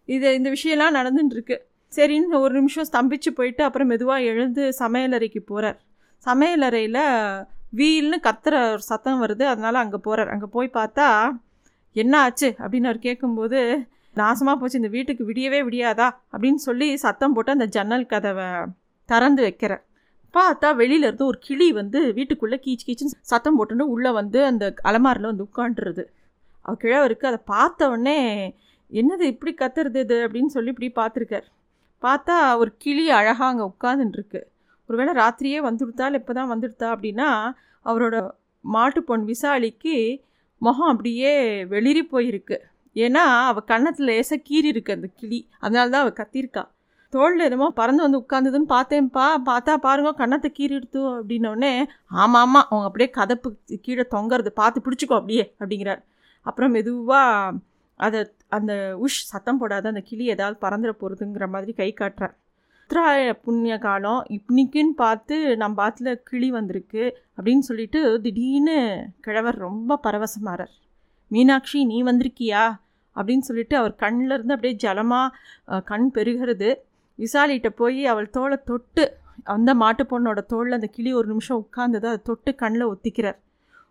இது 0.10 0.28
இந்த 0.40 0.50
விஷயம்லாம் 0.56 0.98
நடந்துட்டுருக்கு. 1.00 1.58
சரின்னு 1.94 2.38
ஒரு 2.46 2.54
நிமிஷம் 2.60 2.88
ஸ்தம்பிச்சு 2.90 3.32
போயிட்டு 3.40 3.62
அப்புறம் 3.68 3.90
மெதுவாக 3.94 4.30
எழுந்து 4.32 4.64
சமையலறைக்கு 4.82 5.42
போகிறார் 5.52 5.78
சமையலறையில் 6.26 7.02
வீல்னு 7.80 8.18
கத்துற 8.28 8.56
ஒரு 8.74 8.84
சத்தம் 8.92 9.22
வருது. 9.24 9.44
அதனால் 9.52 9.84
அங்கே 9.84 10.00
போகிறார் 10.08 10.32
அங்கே 10.34 10.48
போய் 10.56 10.78
பார்த்தா 10.80 11.08
என்ன 11.96 12.14
ஆச்சு? 12.20 12.50
அப்படின்னு 12.60 12.90
அவர் 12.92 13.00
கேட்கும்போது 13.00 13.60
நாசமாக 14.16 14.56
போச்சு. 14.60 14.80
இந்த 14.82 14.88
வீட்டுக்கு 14.88 15.24
விடியவே 15.26 15.60
விடியாதா? 15.68 16.08
அப்படின்னு 16.34 16.62
சொல்லி 16.68 16.88
சத்தம் 16.98 17.34
போட்டு 17.34 17.52
அந்த 17.52 17.68
ஜன்னல் 17.76 18.06
கதவை 18.06 18.48
திறந்து 19.10 19.42
வைக்கிற 19.48 19.74
பார்த்தா 20.34 20.68
வெளியில 20.82 21.08
இருந்து 21.08 21.26
ஒரு 21.26 21.40
கிளி 21.40 21.72
வந்து 21.72 22.00
வீட்டுக்குள்ளே 22.14 22.58
கீச்சு 22.60 22.86
கீச்சுன்னு 22.86 23.20
சத்தம் 23.32 23.58
போட்டுன்னு 23.58 23.86
உள்ளே 23.96 24.12
வந்து 24.12 24.40
அந்த 24.46 24.66
அலமாரில் 24.82 25.30
வந்து 25.32 25.46
உட்காண்டுருது 25.50 26.04
அவ 26.66 26.74
கிழவருக்கு 26.76 27.26
அதை 27.28 27.40
பார்த்த 27.46 27.90
உடனே 27.90 28.18
என்னது 28.92 29.26
இப்படி 29.34 29.52
கத்துறது 29.54 30.00
இது? 30.06 30.18
அப்படின்னு 30.28 30.52
சொல்லி 30.56 30.72
இப்படி 30.74 30.90
பார்த்துருக்கார். 30.96 31.48
பார்த்தா 32.04 32.36
ஒரு 32.58 32.72
கிளி 32.78 33.06
அழகாக 33.10 33.50
அங்கே 33.52 33.66
உட்காந்துட்டுருக்கு 33.72 34.42
ஒருவேளை 34.90 35.14
ராத்திரியே 35.14 35.60
வந்துடுத்தால் 35.68 36.14
இப்போ 36.14 36.34
தான் 36.34 36.52
வந்துடுத்தா 36.54 36.88
அப்படின்னா 36.96 37.30
அவரோட 37.86 38.16
மாட்டுப்பொன் 38.66 39.24
விசாலிக்கு 39.26 39.96
முகம் 40.66 40.92
அப்படியே 40.94 41.32
வெளிரி 41.74 42.04
போயிருக்கு. 42.14 42.58
ஏன்னா 42.96 43.24
அவள் 43.50 43.70
கன்னத்தில் 43.72 44.10
லேசாக 44.10 44.40
கீறி 44.50 44.70
இருக்கு 44.74 44.96
அந்த 44.98 45.08
கிளி. 45.20 45.40
அதனால 45.66 45.92
தான் 45.94 46.04
அவள் 46.06 46.20
கத்திருக்கா. 46.22 46.64
தோளில் 47.14 47.46
என்னமோ 47.48 47.68
பறந்து 47.80 48.06
வந்து 48.06 48.22
உட்காந்துதுன்னு 48.24 48.70
பார்த்தேன்ப்பா. 48.76 49.26
பார்த்தா 49.50 49.74
பாருங்க 49.88 50.12
கன்னத்தை 50.22 50.50
கீறி 50.60 50.74
எடுத்து 50.80 51.00
அப்படின்னோடனே 51.18 51.74
ஆமாம் 52.22 52.42
ஆமாம் 52.44 52.68
அவங்க 52.70 52.88
அப்படியே 52.90 53.10
கதப்பு 53.20 53.50
கீழே 53.86 54.06
தொங்குறது. 54.16 54.52
பார்த்து 54.62 54.86
பிடிச்சிக்கோ 54.86 55.20
அப்படியே 55.22 55.46
அப்படிங்கிறார். 55.60 56.02
அப்புறம் 56.46 56.74
மெதுவாக 56.78 57.60
அதை 58.00 58.22
அந்த 58.58 58.74
உஷ் 59.06 59.20
சத்தம் 59.32 59.60
போடாத 59.62 59.92
அந்த 59.94 60.02
கிளி 60.08 60.24
ஏதாவது 60.36 60.58
பறந்துட 60.64 60.92
போகிறதுங்கிற 61.02 61.46
மாதிரி 61.56 61.72
கை 61.82 61.90
காட்டுறார் 62.00 62.34
உத்ராய 62.94 63.34
புண்ணிய 63.34 63.78
காலம் 63.78 64.26
இன்னைக்குன்னு 64.30 64.92
பார்த்து 64.96 65.58
நம்ம 65.58 65.76
பாத்தில் 65.76 66.20
கிளி 66.24 66.52
வந்திருக்கு 66.52 67.04
அப்படின்னு 67.38 67.60
சொல்லிட்டு 67.60 68.22
திடீர்னு 68.22 68.76
கிழவர் 69.20 69.58
ரொம்ப 69.58 70.00
பரவசமாறார். 70.04 70.74
மீனாட்சி 71.28 71.86
நீ 71.86 72.04
வந்திருக்கியா? 72.04 72.64
அப்படின்னு 73.16 73.38
சொல்லிட்டு 73.38 73.78
அவர் 73.78 73.96
கண்ணில் 73.96 74.32
இருந்து 74.32 74.54
அப்படியே 74.54 74.76
ஜலமாக 74.84 75.82
கண் 75.84 76.12
பெருகிறது. 76.14 76.70
விசாலிகிட்ட 77.20 77.70
போய் 77.70 78.06
அவள் 78.06 78.30
தோலை 78.30 78.60
தொட்டு 78.66 79.18
அந்த 79.44 79.74
மாட்டு 79.74 80.04
பொண்ணோட 80.04 80.44
தோளில் 80.46 80.74
அந்த 80.74 80.88
கிளி 80.88 81.14
ஒரு 81.14 81.28
நிமிஷம் 81.28 81.62
உட்கார்ந்தது 81.64 82.06
அதை 82.12 82.18
தொட்டு 82.24 82.56
கண்ணில் 82.56 82.88
ஒத்திக்கிறார். 82.88 83.40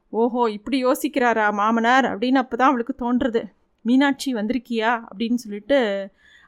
ஓஹோ 0.09 0.50
இப்படி 0.50 0.85
யோசிக்கிறாரா 0.85 1.52
மாமனார்? 1.52 2.04
அப்படின்னு 2.04 2.42
அப்போ 2.44 2.56
தான் 2.56 2.68
அவளுக்கு 2.68 2.97
தோன்றுறது. 3.04 3.42
மீனாட்சி 3.82 4.35
வந்திருக்கியா? 4.35 4.92
அப்படின்னு 5.11 5.35
சொல்லிட்டு 5.35 5.80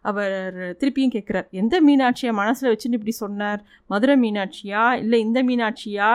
அவர் 0.04 0.46
திருப்பியும் 0.80 1.14
கேட்குறார் 1.14 1.46
எந்த 1.50 1.74
மீனாட்சியை 1.86 2.32
மனசில் 2.32 2.70
வச்சுன்னு 2.70 2.98
இப்படி 2.98 3.14
சொன்னார்? 3.22 3.60
மதுரை 3.86 4.16
மீனாட்சியா? 4.20 4.84
இல்லை 4.92 5.18
இந்த 5.20 5.42
மீனாட்சியா? 5.44 6.10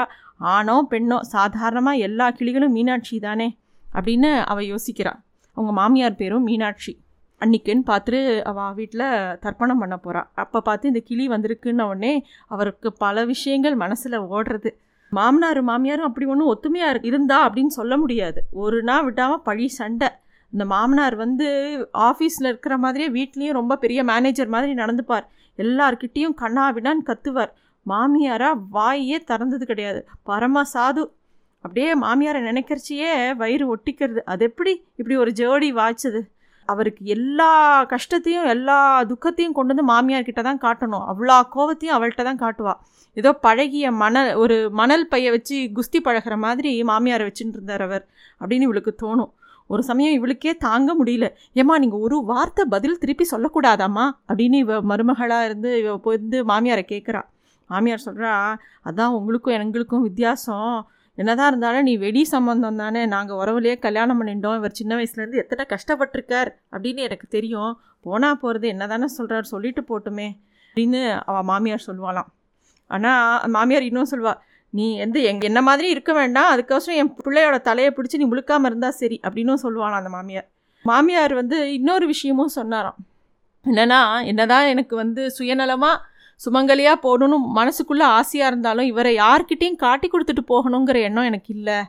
ஆணோ 0.55 0.75
பெண்ணோ? 0.89 1.17
சாதாரணமாக 1.35 2.03
எல்லா 2.07 2.27
கிளிகளும் 2.31 2.75
மீனாட்சி 2.77 3.19
தானே? 3.19 3.47
அப்படின்னு 3.93 4.31
அவள் 4.43 4.69
யோசிக்கிறாள் 4.73 5.19
அவங்க 5.57 5.71
மாமியார் 5.71 6.15
பேரும் 6.15 6.43
மீனாட்சி. 6.43 6.93
அன்னைக்குன்னு 7.41 7.83
பார்த்துட்டு 7.89 8.19
அவள் 8.41 8.73
வீட்டில் 8.73 9.07
தர்ப்பணம் 9.45 9.81
பண்ண 9.81 9.95
போகிறாள் 9.97 10.27
அப்போ 10.33 10.59
பார்த்து 10.61 10.91
இந்த 10.91 11.01
கிளி 11.05 11.25
வந்திருக்குன்ன 11.29 11.83
உடனே 11.91 12.13
அவருக்கு 12.47 12.89
பல 13.05 13.25
விஷயங்கள் 13.25 13.75
மனசில் 13.75 14.17
ஓடுறது. 14.35 14.71
மாமனார் 15.11 15.59
மாமியாரும் 15.65 16.07
அப்படி 16.09 16.25
ஒன்றும் 16.25 16.51
ஒத்துமையாக 16.53 17.05
இருந்தா 17.09 17.37
அப்படின்னு 17.47 17.77
சொல்ல 17.79 17.93
முடியாது. 17.97 18.39
ஒரு 18.63 18.79
நாள் 18.83 19.05
விட்டாமல் 19.05 19.43
பழி 19.43 19.67
சண்டை. 19.79 20.09
இந்த 20.51 20.65
மாமனார் 20.65 21.15
வந்து 21.15 21.47
ஆஃபீஸில் 21.93 22.47
இருக்கிற 22.47 22.77
மாதிரியே 22.77 23.09
வீட்லேயும் 23.09 23.51
ரொம்ப 23.51 23.77
பெரிய 23.77 24.03
மேனேஜர் 24.03 24.47
மாதிரி 24.47 24.73
நடந்துப்பார். 24.73 25.25
எல்லார்கிட்டேயும் 25.57 26.35
கண்ணாவிடான்னு 26.41 27.05
கத்துவார். 27.05 27.51
மாமியாராக 27.85 28.61
வாயே 28.73 29.17
திறந்தது 29.23 29.65
கிடையாது. 29.65 30.07
பரம 30.23 30.61
சாது. 30.73 31.03
அப்படியே 31.61 31.93
மாமியாரை 31.99 32.41
நினைக்கிறச்சியே 32.41 33.35
வயிறு 33.35 33.75
ஒட்டிக்கிறது. 33.75 34.17
அது 34.25 34.45
எப்படி 34.45 34.73
இப்படி 34.95 35.15
ஒரு 35.15 35.31
ஜோடி 35.31 35.73
வாய்ச்சது? 35.73 36.21
அவருக்கு 36.65 37.05
எல்லா 37.05 37.83
கஷ்டத்தையும் 37.83 38.45
எல்லா 38.45 39.03
துக்கத்தையும் 39.03 39.53
கொண்டு 39.53 39.73
வந்து 39.75 39.91
மாமியார் 39.91 40.23
கிட்ட 40.23 40.41
தான் 40.41 40.59
காட்டணும். 40.59 41.05
அவ்வளோ 41.11 41.37
கோவத்தையும் 41.55 41.95
அவள்கிட்ட 41.97 42.23
தான் 42.23 42.39
காட்டுவா. 42.39 42.73
ஏதோ 43.13 43.33
பழகிய 43.33 43.91
மணல் 43.91 44.33
ஒரு 44.33 44.69
மணல் 44.71 45.07
பைய 45.07 45.31
வச்சு 45.31 45.57
குஸ்தி 45.75 45.99
பழகிற 46.03 46.37
மாதிரி 46.37 46.83
மாமியாரை 46.83 47.25
வச்சுட்டு 47.25 47.57
இருந்தார் 47.59 47.81
அவர். 47.81 48.07
அப்படின்னு 48.39 48.67
இவளுக்கு 48.69 48.95
தோணும். 49.01 49.31
ஒரு 49.73 49.81
சமயம் 49.89 50.15
இவளுக்கே 50.17 50.53
தாங்க 50.67 50.91
முடியல. 50.99 51.25
ஏம்மா 51.61 51.75
நீங்கள் 51.83 52.03
ஒரு 52.05 52.17
வார்த்தை 52.31 52.63
பதில் 52.75 53.01
திருப்பி 53.01 53.25
சொல்லக்கூடாதாம்மா? 53.33 54.05
அப்படின்னு 54.29 54.57
இவ 54.65 54.79
மருமகளாக 54.91 55.47
இருந்து 55.49 55.71
இவ 55.81 55.97
வந்து 56.13 56.39
மாமியாரை 56.51 56.85
கேட்குறா 56.93 57.21
மாமியார் 57.69 58.05
சொல்கிறா 58.05 58.31
அதான் 58.89 59.15
உங்களுக்கும் 59.17 59.55
எங்களுக்கும் 59.63 60.05
வித்தியாசம். 60.07 60.77
என்னதான் 61.17 61.49
இருந்தாலும் 61.51 61.85
நீ 61.89 61.93
வெடி 62.03 62.21
சம்பந்தம் 62.33 62.79
தானே. 62.81 63.01
நாங்கள் 63.13 63.39
உறவுலையே 63.41 63.75
கல்யாணம் 63.85 64.19
பண்ணிட்டோம். 64.19 64.57
இவர் 64.59 64.77
சின்ன 64.79 64.91
வயசுலேருந்து 64.99 65.41
எத்தனை 65.43 65.63
கஷ்டப்பட்டிருக்கார் 65.73 66.49
அப்படின்னு 66.73 67.01
எனக்கு 67.07 67.27
தெரியும். 67.37 67.71
போனால் 68.05 68.39
போகிறது 68.43 68.67
என்ன 68.73 68.87
தானே 68.87 69.07
சொல்கிறார் 69.17 69.51
சொல்லிட்டு 69.53 69.81
போட்டுமே 69.89 70.27
அப்படின்னு 70.67 71.01
அவள் 71.29 71.47
மாமியார் 71.51 71.87
சொல்லுவாளாம். 71.87 72.29
ஆனால் 72.91 73.49
மாமியார் 73.55 73.87
இன்னும் 73.89 74.11
சொல்வாள் 74.11 74.39
நீ 74.77 74.85
எந்த 75.03 75.17
எங்க 75.29 75.43
என்ன 75.49 75.61
மாதிரி 75.67 75.87
இருக்க 75.89 76.11
வேண்டாம் 76.13 76.49
அதுக்கோசரம் 76.53 76.99
என் 77.01 77.13
பிள்ளையோட 77.25 77.57
தலையை 77.67 77.91
பிடிச்சி 77.93 78.19
நீ 78.21 78.25
முழுக்காமல் 78.31 78.69
இருந்தால் 78.71 78.97
சரி 79.01 79.17
அப்படின்னும் 79.25 79.61
சொல்லுவான் 79.63 79.97
அந்த 79.99 80.09
மாமியார். 80.15 80.47
மாமியார் 80.85 81.33
வந்து 81.33 81.57
இன்னொரு 81.77 82.05
விஷயமும் 82.05 82.55
சொன்னாராம். 82.57 82.99
என்னன்னா 83.65 84.01
என்னதான் 84.31 84.67
எனக்கு 84.73 84.95
வந்து 84.95 85.21
சுயநலமாக 85.37 85.97
சுமங்கலியாக 86.41 86.97
போகணும்னு 87.05 87.37
மனசுக்குள்ளே 87.57 88.05
ஆசையாக 88.17 88.51
இருந்தாலும் 88.51 88.89
இவரை 88.91 89.11
யார்கிட்டேயும் 89.15 89.81
காட்டி 89.85 90.07
கொடுத்துட்டு 90.09 90.43
போகணுங்கிற 90.53 90.99
எண்ணம் 91.07 91.29
எனக்கு 91.31 91.51
இல்லை 91.57 91.79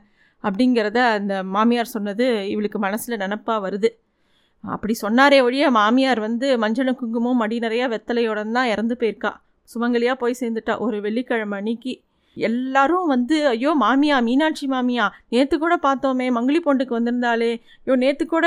அப்படிங்கிறத 0.44 0.98
அந்த 1.18 1.34
மாமியார் 1.54 1.94
சொன்னது 1.94 2.26
இவளுக்கு 2.52 2.78
மனசில் 2.86 3.20
நினப்பாக 3.22 3.58
வருது. 3.66 3.90
அப்படி 4.64 4.94
சொன்னாரே 5.02 5.38
ஒழிய 5.46 5.66
மாமியார் 5.70 6.20
வந்து 6.20 6.46
மஞ்சளும் 6.62 6.98
குங்குமம் 7.00 7.40
மடி 7.42 7.58
நிறையா 7.58 7.86
வெத்தலையோட 7.94 8.40
தான் 8.56 8.70
இறந்து 8.74 8.94
போயிருக்கா. 9.00 9.30
சுமங்கலியாக 9.68 10.16
போய் 10.22 10.40
சேர்ந்துட்டா. 10.40 10.74
ஒரு 10.86 10.96
வெள்ளிக்கிழமை 11.00 11.58
அன்னைக்கு 11.60 11.92
எல்லாரும் 12.36 13.06
வந்து 13.06 13.36
ஐயோ 13.52 13.70
மாமியா 13.82 14.16
மீனாட்சி 14.26 14.66
மாமியா 14.72 15.06
நேற்று 15.28 15.56
கூட 15.58 15.74
பார்த்தோமே 15.86 16.26
மங்கிலி 16.36 16.60
பொண்டுக்கு 16.66 16.96
வந்திருந்தாலே 16.98 17.50
ஐயோ 17.82 17.94
நேற்று 18.02 18.24
கூட 18.26 18.46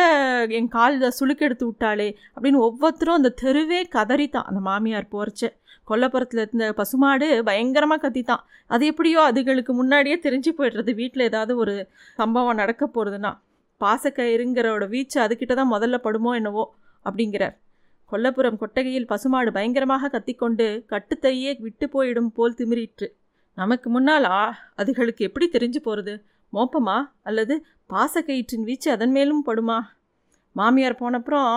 என் 0.60 0.70
காலில் 0.76 1.16
சுளுக்கெடுத்து 1.20 1.66
விட்டாளே 1.70 2.08
அப்படின்னு 2.36 2.64
ஒவ்வொருத்தரும் 2.68 3.20
அந்த 3.20 3.34
தெருவே 3.42 3.82
கதறித்தான் 3.96 4.48
அந்த 4.52 4.62
மாமியார் 4.70 5.12
போகிறச்ச 5.14 5.52
கொல்லப்புறத்தில் 5.88 6.42
இருந்த 6.44 6.66
பசுமாடு 6.74 7.28
பயங்கரமாக 7.48 8.02
கத்தித்தான். 8.04 8.44
அது 8.68 8.84
எப்படியோ 8.92 9.20
அதுகளுக்கு 9.30 9.74
முன்னாடியே 9.80 10.18
தெரிஞ்சு 10.26 10.52
போயிடுறது 10.60 10.92
வீட்டில் 11.00 11.26
ஏதாவது 11.30 11.54
ஒரு 11.64 11.74
சம்பவம் 12.20 12.60
நடக்க 12.62 12.84
போகிறதுனா 12.88 13.32
பாசக்கயிறுங்கிறோட 13.82 14.86
வீச்சு 14.94 15.18
அதுக்கிட்ட 15.26 15.56
தான் 15.60 15.74
முதல்ல 15.74 15.98
படுமோ 16.06 16.34
என்னவோ 16.40 16.64
அப்படிங்கிறார். 17.06 17.56
கொல்லப்புறம் 18.12 18.60
கொட்டகையில் 18.62 19.10
பசுமாடு 19.12 19.52
பயங்கரமாக 19.58 20.10
கத்திக்கொண்டு 20.16 20.68
கட்டுத்தையே 20.94 21.52
விட்டு 21.66 21.86
போயிடும் 21.96 22.32
போல் 22.38 22.58
திமிரிற்று. 22.60 23.08
நமக்கு 23.58 23.88
முன்னால்? 23.90 24.30
அதுகளுக்கு 24.82 25.28
எப்படி 25.28 25.46
தெரிஞ்சு 25.56 25.80
போகிறது 25.84 26.14
மோப்பமா? 26.54 26.98
அல்லது 27.22 27.56
பாசக்கயிற்றின் 27.94 28.68
வீச்சு 28.68 28.90
அதன் 28.92 29.12
மேலும் 29.12 29.46
படுமா? 29.48 29.80
மாமியார் 30.56 31.02
போனப்புறம் 31.02 31.54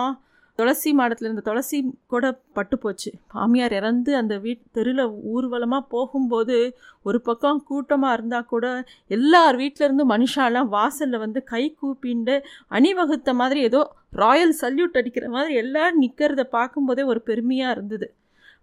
துளசி 0.59 0.91
மாடத்தில் 0.93 1.27
இருந்த 1.27 1.43
துளசி 1.47 1.77
கூட 2.07 2.25
பட்டு 2.53 2.75
போச்சு. 2.77 3.09
மாமியார் 3.33 3.71
இறந்து 3.71 4.11
அந்த 4.15 4.33
வீட் 4.37 4.63
தெருவில் 4.71 5.03
ஊர்வலமாக 5.33 5.83
போகும்போது 5.89 6.57
ஒரு 7.03 7.19
பக்கம் 7.21 7.59
கூட்டமாக 7.63 8.13
இருந்தால் 8.13 8.45
கூட 8.45 8.65
எல்லார் 9.07 9.55
வீட்டிலேருந்து 9.55 10.05
மனுஷாலாம் 10.13 10.71
வாசலில் 10.77 11.23
வந்து 11.25 11.41
கை 11.43 11.63
கூப்பிண்டு 11.81 12.37
அணிவகுத்த 12.69 13.33
மாதிரி 13.33 13.61
ஏதோ 13.61 13.81
ராயல் 14.23 14.55
சல்யூட் 14.61 14.99
அடிக்கிற 15.01 15.27
மாதிரி 15.29 15.55
எல்லோரும் 15.55 16.01
நிற்கிறத 16.03 16.45
பார்க்கும்போதே 16.57 17.03
ஒரு 17.03 17.21
பெருமையாக 17.21 17.75
இருந்தது. 17.75 18.07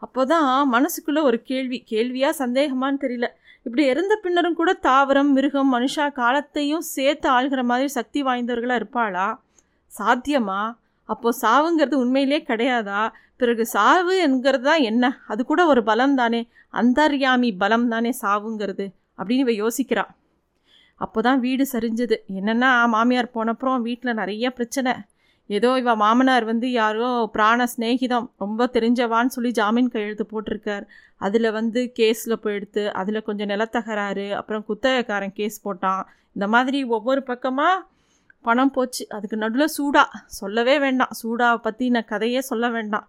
அப்போ 0.04 0.22
தான் 0.32 0.48
மனசுக்குள்ளே 0.74 1.20
ஒரு 1.28 1.38
கேள்வி 1.50 1.78
கேள்வியாக 1.92 2.38
சந்தேகமானு 2.42 2.96
தெரியல. 3.04 3.26
இப்படி 3.66 3.82
இறந்த 3.92 4.14
பின்னரும் 4.24 4.56
கூட 4.60 4.70
தாவரம் 4.86 5.30
மிருகம் 5.36 5.70
மனுஷா 5.74 6.06
காலத்தையும் 6.18 6.84
சேர்த்து 6.94 7.28
ஆள்கிற 7.36 7.60
மாதிரி 7.70 7.90
சக்தி 7.98 8.20
வாய்ந்தவர்களாக 8.22 8.80
இருப்பாளா? 8.80 9.28
சாத்தியமா? 9.92 10.60
அப்போது 11.08 11.38
சாவுங்கிறது 11.42 11.96
உண்மையிலே 12.04 12.40
கிடையாதா? 12.50 13.02
பிறகு 13.40 13.64
சாவு 13.66 14.14
என்கிறது 14.26 14.64
தான் 14.68 14.82
என்ன? 14.90 15.04
அது 15.32 15.42
கூட 15.50 15.60
ஒரு 15.66 15.82
பலம் 15.88 16.18
தானே 16.20 16.40
அந்தர்யாமி 16.74 17.50
பலம் 17.62 17.88
தானே 17.94 18.12
சாவுங்கிறது 18.22 18.86
அப்படின்னு 19.18 19.44
இவ 19.46 19.54
யோசிக்கிறாள் 19.62 20.12
அப்போ 21.00 21.18
தான் 21.26 21.40
வீடு 21.44 21.64
சரிஞ்சது. 21.72 22.16
என்னென்னா 22.38 22.68
மாமியார் 22.92 23.34
போனப்புறம் 23.36 23.84
வீட்டில் 23.86 24.18
நிறைய 24.20 24.50
பிரச்சனை. 24.58 24.92
ஏதோ 25.46 25.78
இவ 25.78 25.94
மாமனார் 25.96 26.44
வந்து 26.44 26.70
யாரோ 26.72 27.30
பிராண 27.32 27.66
ஸ்நேகிதம் 27.76 28.26
ரொம்ப 28.36 28.68
தெரிஞ்சவான்னு 28.72 29.26
சொல்லி 29.26 29.50
ஜாமீன் 29.50 29.90
கையெழுத்து 29.90 30.24
போட்டிருக்கார். 30.30 30.84
அதில் 31.16 31.50
வந்து 31.50 31.92
கேஸில் 31.98 32.42
போயிடுத்து 32.44 32.86
அதில் 32.92 33.22
கொஞ்சம் 33.22 33.48
நிலத்தகராறு 33.48 34.32
அப்புறம் 34.32 34.64
குத்தகைக்காரன் 34.68 35.34
கேஸ் 35.34 35.68
போட்டான். 35.68 36.02
இந்த 36.32 36.46
மாதிரி 36.48 36.84
ஒவ்வொரு 36.84 37.22
பக்கமாக 37.22 37.82
பணம் 38.40 38.70
போச்சு. 38.70 39.06
அதுக்கு 39.08 39.36
நடுவில் 39.36 39.74
சூடா. 39.78 40.04
சொல்லவே 40.26 40.78
வேண்டாம். 40.78 41.12
சூடாவை 41.22 41.58
பற்றின 41.66 42.04
கதையே 42.04 42.38
சொல்ல 42.38 42.68
வேண்டாம். 42.68 43.06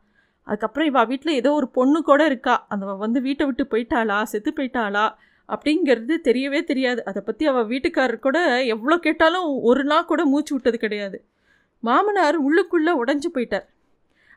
அதுக்கப்புறம் 0.48 0.88
இவள் 0.88 1.06
வீட்டில் 1.06 1.34
ஏதோ 1.34 1.51
ஒரு 1.54 1.68
பொண்ணு 1.68 2.01
கூட 2.01 2.25
இருக்கா. 2.25 2.65
அந்த 2.70 2.86
வந்து 2.86 3.22
வீட்டை 3.22 3.46
விட்டு 3.46 3.63
போயிட்டாளா? 3.72 4.24
செத்து 4.24 4.51
போயிட்டாளா? 4.51 5.06
அப்படிங்கிறது 5.50 6.13
தெரியவே 6.24 6.63
தெரியாது. 6.63 7.06
அதை 7.06 7.22
பற்றி 7.25 7.46
அவள் 7.48 7.68
வீட்டுக்காரர் 7.68 8.20
கூட 8.20 8.39
எவ்வளோ 8.65 8.98
கேட்டாலும் 8.98 9.48
ஒரு 9.62 9.84
நாள் 9.84 10.06
கூட 10.06 10.25
மூச்சு 10.25 10.54
விட்டது 10.54 10.77
கிடையாது. 10.77 11.18
மாமனார் 11.84 12.38
உள்ளுக்குள்ளே 12.48 12.94
உடஞ்சி 13.01 13.29
போயிட்டார். 13.36 13.65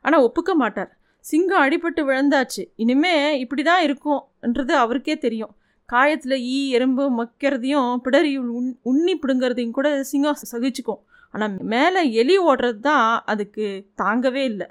ஆனால் 0.04 0.24
ஒப்புக்க 0.26 0.52
மாட்டார். 0.62 0.90
சிங்கம் 1.24 1.62
அடிபட்டு 1.64 2.02
விழுந்தாச்சு. 2.08 2.62
இனிமே 2.82 3.14
இப்படி 3.44 3.62
தான் 3.62 3.84
இருக்கும்ன்றது 3.86 4.74
அவருக்கே 4.82 5.16
தெரியும். 5.26 5.52
காயத்தில் 5.88 6.36
ஈ 6.54 6.58
எறும்பு 6.76 7.04
மக்கிறதையும் 7.18 7.90
பிடரி 8.04 8.32
உன் 8.58 8.70
உண்ணி 8.90 9.14
பிடுங்கிறதையும் 9.22 9.76
கூட 9.78 9.88
சிங்கம் 10.10 10.40
சகிச்சுக்கும். 10.52 11.02
ஆனால் 11.34 11.54
மேலே 11.74 12.02
எலி 12.20 12.36
ஓடுறது 12.50 12.80
தான் 12.88 13.06
அதுக்கு 13.32 13.66
தாங்கவே 14.02 14.42
இல்லை. 14.52 14.68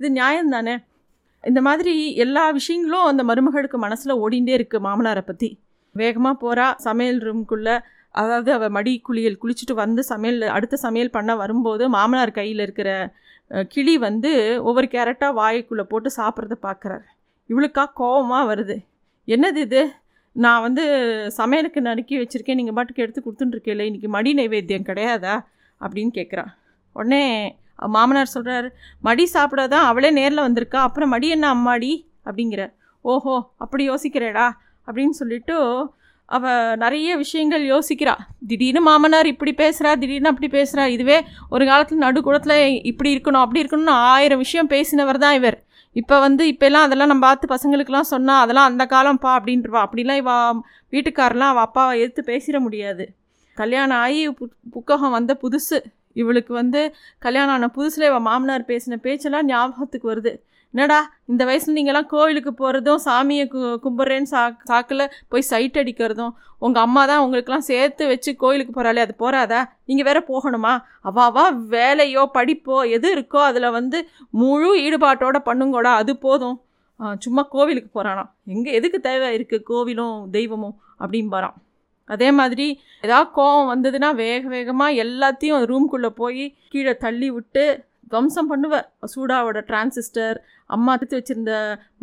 இது 0.00 0.10
நியாயம் 0.18 0.52
தானே 0.54 0.74
இந்த 1.44 1.60
மாதிரி 1.66 1.94
எல்லா 2.24 2.44
விஷயங்களும் 2.58 3.08
அந்த 3.10 3.22
மருமகளுக்கு 3.28 3.78
மனசில் 3.84 4.20
ஓடிண்டே 4.24 4.54
இருக்குது 4.58 4.84
மாமனாரை 4.86 5.22
பற்றி 5.26 5.48
வேகமாக 5.94 6.36
போகிறா 6.42 6.66
சமையல் 6.86 7.20
ரூம்குள்ளே 7.26 7.76
அதாவது 8.14 8.50
அவள் 8.52 8.74
மடி 8.76 8.92
குளியல் 9.06 9.40
குளிச்சுட்டு 9.42 9.74
வந்து 9.82 10.02
சமையல் 10.12 10.42
அடுத்த 10.56 10.78
சமையல் 10.86 11.14
பண்ண 11.16 11.34
வரும்போது 11.42 11.84
மாமனார் 11.96 12.38
கையில் 12.38 12.64
இருக்கிற 12.66 12.90
கிளி 13.74 13.94
வந்து 14.08 14.30
ஒவ்வொரு 14.68 14.88
கேரட்டாக 14.94 15.38
வாய்க்குள்ளே 15.40 15.84
போட்டு 15.92 16.10
சாப்பிட்றத 16.16 16.56
பார்க்குறாரு 16.68 17.06
இவளுக்கா 17.50 17.84
கோபமாக 18.00 18.48
வருது. 18.50 18.76
என்னது 19.28 19.60
இது? 19.66 19.80
நான் 20.36 20.64
வந்து 20.66 20.82
சமையலுக்கு 21.38 21.80
நறுக்கி 21.88 22.14
வச்சுருக்கேன். 22.20 22.58
நீங்கள் 22.60 22.76
பாட்டுக்கு 22.76 23.04
எடுத்து 23.04 23.22
கொடுத்துட்டுருக்கேல 23.24 23.86
இன்றைக்கி 23.88 24.08
மடி 24.16 24.32
நைவேத்தியம் 24.34 24.88
கிடையாதா? 24.90 25.34
அப்படின்னு 25.80 26.12
கேட்குறான் 26.18 26.50
உடனே 26.96 27.22
மாமனார் 27.94 28.34
சொல்கிறார் 28.36 28.68
மடி 29.08 29.24
சாப்பிட 29.26 29.62
தான் 29.74 29.86
அவளே 29.90 30.10
நேரில் 30.10 30.46
வந்திருக்கா. 30.46 30.80
அப்புறம் 30.88 31.12
மடி 31.14 31.28
என்ன 31.36 31.46
அம்மாடி? 31.54 31.92
அப்படிங்கிற 32.24 32.62
ஓஹோ 33.04 33.34
அப்படி 33.64 33.82
யோசிக்கிறேடா. 33.90 34.46
அப்படின்னு 34.88 35.16
சொல்லிவிட்டு 35.20 35.56
அவள் 36.36 36.76
நிறைய 36.82 37.10
விஷயங்கள் 37.22 37.62
யோசிக்கிறா. 37.72 38.14
திடீர்னு 38.50 38.80
மாமனார் 38.88 39.28
இப்படி 39.32 39.52
பேசுகிறா 39.62 39.92
திடீர்னு 40.02 40.30
அப்படி 40.32 40.48
பேசுகிறா 40.56 40.84
இதுவே 40.96 41.18
ஒரு 41.54 41.64
காலத்தில் 41.70 42.02
நடுக்குளத்தில் 42.04 42.58
இப்படி 42.90 43.10
இருக்கணும் 43.14 43.44
அப்படி 43.44 43.62
இருக்கணும்னு 43.62 43.96
ஆயிரம் 44.12 44.42
விஷயம் 44.44 44.70
பேசினவர் 44.74 45.22
தான் 45.24 45.36
இவர். 45.40 45.58
இப்போ 45.96 46.16
வந்து 46.26 46.42
இப்போல்லாம் 46.52 46.86
அதெல்லாம் 46.86 47.10
நம்ம 47.12 47.24
பார்த்து 47.26 47.52
பசங்களுக்கெல்லாம் 47.54 48.10
சொன்னால் 48.14 48.42
அதெல்லாம் 48.44 48.68
அந்த 48.70 48.84
காலம்ப்பா 48.94 49.30
அப்படின்றவா. 49.38 49.80
அப்படிலாம் 49.86 50.20
இவா 50.22 50.36
வீட்டுக்காரெலாம் 50.94 51.52
அவள் 51.54 51.66
அப்பாவை 51.68 51.94
எடுத்து 52.02 52.22
பேசிட 52.32 52.58
முடியாது. 52.66 53.06
கல்யாணம் 53.56 54.00
ஆகி 54.04 54.20
பு 54.38 54.44
புக்ககம் 54.74 55.16
வந்த 55.18 55.32
புதுசு. 55.42 55.78
இவளுக்கு 56.20 56.52
வந்து 56.60 56.80
கல்யாணம் 57.26 57.54
ஆன 57.54 57.70
புதுசில் 57.76 58.06
இவள் 58.10 58.24
மாமனார் 58.28 58.70
பேசின 58.70 58.98
பேச்செல்லாம் 59.06 59.48
ஞாபகத்துக்கு 59.52 60.06
வருது. 60.12 60.32
என்னடா 60.74 60.98
இந்த 61.26 61.44
வயசில் 61.44 61.76
நீங்கள்லாம் 61.76 62.06
கோவிலுக்கு 62.06 62.52
போகிறதும் 62.52 63.00
சாமியை 63.06 63.44
கு 63.48 63.60
கும்பிட்றேன்னு 63.84 64.22
சா 64.22 64.42
சாக்கில் 64.68 65.04
போய் 65.28 65.42
சைட் 65.42 65.78
அடிக்கிறதும் 65.78 66.32
உங்கள் 66.58 66.82
அம்மா 66.82 67.02
தான் 67.06 67.22
உங்களுக்கெல்லாம் 67.24 67.66
சேர்த்து 67.70 68.06
வச்சு 68.06 68.36
கோயிலுக்கு 68.36 68.72
போகிறாளே 68.72 69.00
அது 69.00 69.14
போகாதா 69.18 69.60
நீங்கள் 69.84 70.08
வேற 70.10 70.18
போகணுமா? 70.28 70.72
அவாவா 71.04 71.44
வேலையோ 71.70 72.24
படிப்போ 72.34 72.76
எது 72.90 73.08
இருக்கோ 73.16 73.40
அதில் 73.40 73.68
வந்து 73.70 74.00
முழு 74.30 74.70
ஈடுபாட்டோடு 74.84 75.40
பண்ணுங்கோடா 75.48 75.94
அது 75.94 76.16
போதும். 76.16 76.56
சும்மா 77.20 77.42
கோவிலுக்கு 77.48 77.90
போகிறானா 77.92 78.24
எங்கே 78.46 78.70
எதுக்கு 78.72 79.00
தேவை 79.00 79.28
இருக்குது 79.38 79.66
கோவிலும் 79.70 80.16
தெய்வமும்? 80.30 80.76
அப்படிம்பாரான் 81.00 81.56
அதே 82.10 82.30
மாதிரி 82.30 82.66
ஏதாவது 83.00 83.30
கோவம் 83.34 83.70
வந்ததுன்னா 83.72 84.14
வேக 84.14 84.42
வேகமாக 84.48 84.98
எல்லாத்தையும் 85.04 85.64
ரூம்குள்ளே 85.70 86.10
போய் 86.16 86.44
கீழே 86.68 86.94
தள்ளி 86.96 87.30
விட்டு 87.30 87.64
துவம்சம் 88.12 88.50
பண்ணுவார் 88.52 88.86
சூடாவோட 89.12 89.58
டிரான்சிஸ்டர் 89.70 90.38
அம்மா 90.76 90.92
எடுத்து 90.96 91.18
வச்சுருந்த 91.18 91.54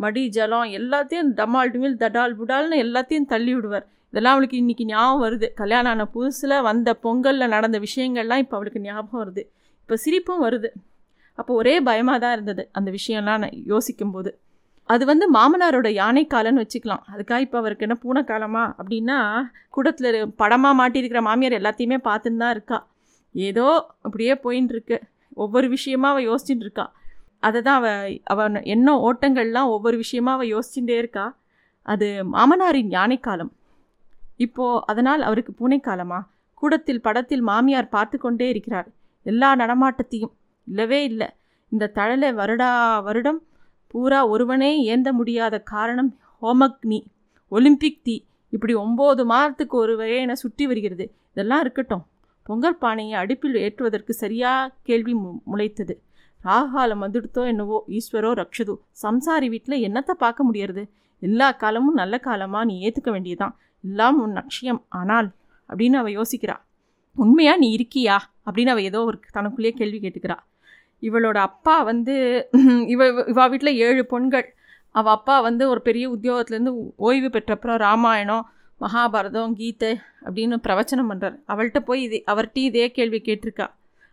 மடி 0.04 0.22
ஜலம் 0.36 0.72
எல்லாத்தையும் 0.78 1.30
டமால் 1.38 1.72
டுமில் 1.74 2.00
தடால் 2.02 2.36
புடால்னு 2.40 2.82
எல்லாத்தையும் 2.84 3.30
தள்ளி 3.32 3.52
விடுவார். 3.56 3.86
இதெல்லாம் 4.12 4.34
அவளுக்கு 4.36 4.56
இன்றைக்கி 4.62 4.84
ஞாபகம் 4.90 5.22
வருது. 5.24 5.46
கல்யாணம் 5.60 5.92
ஆன 5.92 6.04
புதுசில் 6.14 6.56
வந்த 6.68 6.90
பொங்கலில் 7.04 7.52
நடந்த 7.54 7.78
விஷயங்கள்லாம் 7.86 8.42
இப்போ 8.44 8.56
அவளுக்கு 8.58 8.80
ஞாபகம் 8.88 9.20
வருது. 9.22 9.42
இப்போ 9.82 9.96
சிரிப்பும் 10.04 10.44
வருது. 10.46 10.70
அப்போ 11.38 11.52
ஒரே 11.60 11.74
பயமாக 11.88 12.18
தான் 12.22 12.34
இருந்தது 12.36 12.62
அந்த 12.78 12.88
விஷயம்லாம் 12.98 13.42
நான் 13.44 13.58
யோசிக்கும்போது. 13.72 14.30
அது 14.88 15.04
வந்து 15.10 15.24
மாமனாரோட 15.36 15.88
யானைக்காலன்னு 16.02 16.62
வச்சுக்கலாம். 16.64 17.02
அதுக்காக 17.12 17.40
இப்போ 17.46 17.58
அவருக்கு 17.62 17.86
என்ன 17.86 17.96
பூனைக்காலமா? 18.04 18.64
அப்படின்னா 18.80 19.18
கூடத்தில் 19.76 20.18
படமாக 20.42 20.78
மாட்டியிருக்கிற 20.80 21.20
மாமியார் 21.28 21.58
எல்லாத்தையுமே 21.60 21.98
பார்த்துன்னு 22.08 22.42
தான் 22.44 22.54
இருக்கா. 22.56 22.78
ஏதோ 23.34 23.66
அப்படியே 24.06 24.34
போயின்னு 24.44 24.74
இருக்கு. 24.76 24.98
ஒவ்வொரு 25.44 25.68
விஷயமா 25.68 26.08
அவள் 26.10 26.28
யோசிச்சுட்டு 26.28 26.64
இருக்கா. 26.66 26.86
அதை 27.46 27.58
தான் 27.62 27.78
அவள் 27.80 28.20
அவன் 28.24 28.62
என்ன 28.74 28.94
ஓட்டங்கள்லாம் 29.08 29.72
ஒவ்வொரு 29.74 29.96
விஷயமா 29.96 30.32
அவள் 30.32 30.52
யோசிச்சுட்டே 30.54 30.96
இருக்கா. 31.02 31.26
அது 31.86 32.06
மாமனாரின் 32.32 32.90
யானைக்காலம். 32.90 33.52
இப்போது 34.36 34.82
அதனால் 34.86 35.22
அவருக்கு 35.22 35.52
பூனைக்காலமா? 35.60 36.18
கூடத்தில் 36.54 37.04
படத்தில் 37.06 37.42
மாமியார் 37.42 37.94
பார்த்து 37.96 38.16
கொண்டே 38.18 38.48
இருக்கிறார். 38.48 38.88
எல்லா 39.26 39.48
நடமாட்டத்தையும். 39.56 40.34
இல்லவே 40.66 41.00
இல்லை. 41.04 41.28
இந்த 41.68 41.90
தழலை 41.94 42.30
வருடா 42.40 42.70
வருடம் 43.02 43.40
பூரா 43.92 44.20
ஒருவனே 44.26 44.70
ஏந்த 44.84 45.08
முடியாத 45.12 45.56
காரணம் 45.72 46.10
ஹோமக்னி 46.42 47.00
ஒலிம்பிக் 47.52 48.02
தீ. 48.02 48.16
இப்படி 48.50 48.74
ஒம்பது 48.74 49.24
மாதத்துக்கு 49.24 49.76
ஒரு 49.76 49.94
என 50.16 50.34
சுற்றி 50.34 50.66
வருகிறது. 50.66 51.04
இதெல்லாம் 51.32 51.60
இருக்கட்டும். 51.60 52.04
பொங்கல் 52.48 52.80
பானையை 52.82 53.14
அடுப்பில் 53.22 53.56
ஏற்றுவதற்கு 53.64 54.12
சரியாக 54.22 54.72
கேள்வி 54.88 55.14
மு 55.22 55.30
முளைத்தது. 55.50 55.94
ராகாலம் 56.40 57.02
வந்துடுத்தோ 57.04 57.42
என்னவோ 57.52 57.78
ஈஸ்வரோ 57.98 58.30
ரக்ஷதோ 58.40 58.74
சம்சாரி 59.02 59.48
வீட்டில் 59.54 59.84
என்னத்தை 59.86 60.14
பார்க்க 60.24 60.46
முடியறது? 60.48 60.82
எல்லா 61.22 61.48
காலமும் 61.62 61.98
நல்ல 62.00 62.14
காலமாக 62.18 62.68
நீ 62.70 62.74
ஏற்றுக்க 62.86 63.10
வேண்டியதான் 63.16 63.54
எல்லாம் 63.84 64.18
உன் 64.22 64.36
லட்சியம். 64.38 64.80
ஆனால் 65.00 65.28
அப்படின்னு 65.70 65.96
அவள் 66.00 66.16
யோசிக்கிறா. 66.18 66.56
உண்மையாக 67.16 67.62
நீ 67.62 67.68
இருக்கியா? 67.76 68.16
அப்படின்னு 68.46 68.72
அவள் 68.74 68.88
ஏதோ 68.90 69.00
ஒரு 69.08 69.18
தனக்குள்ளேயே 69.36 69.74
கேள்வி 69.80 69.98
கேட்டுக்கிறா. 70.02 70.36
இவளோட 71.02 71.38
அப்பா 71.48 71.74
வந்து 71.90 72.14
இவ 72.94 73.08
இவா 73.32 73.44
வீட்டில் 73.50 73.80
ஏழு 73.86 74.02
பொண்கள். 74.12 74.46
அவள் 74.94 75.14
அப்பா 75.16 75.36
வந்து 75.40 75.64
ஒரு 75.72 75.80
பெரிய 75.88 76.04
உத்தியோகத்துலேருந்து 76.10 76.74
ஓய்வு 77.08 77.28
பெற்றப்புறம் 77.28 77.80
ராமாயணம் 77.86 78.46
மகாபாரதம் 78.80 79.56
கீதை 79.60 79.92
அப்படின்னு 80.26 80.56
பிரவச்சனம் 80.66 81.10
பண்ணுறார் 81.10 81.36
அவள்கிட்ட 81.52 81.80
போய் 81.88 82.02
இது 82.02 82.18
அவர்கிட்ட 82.26 82.58
இதே 82.68 82.90
கேள்வி 82.90 83.20
கேட்டிருக்கா. 83.28 83.66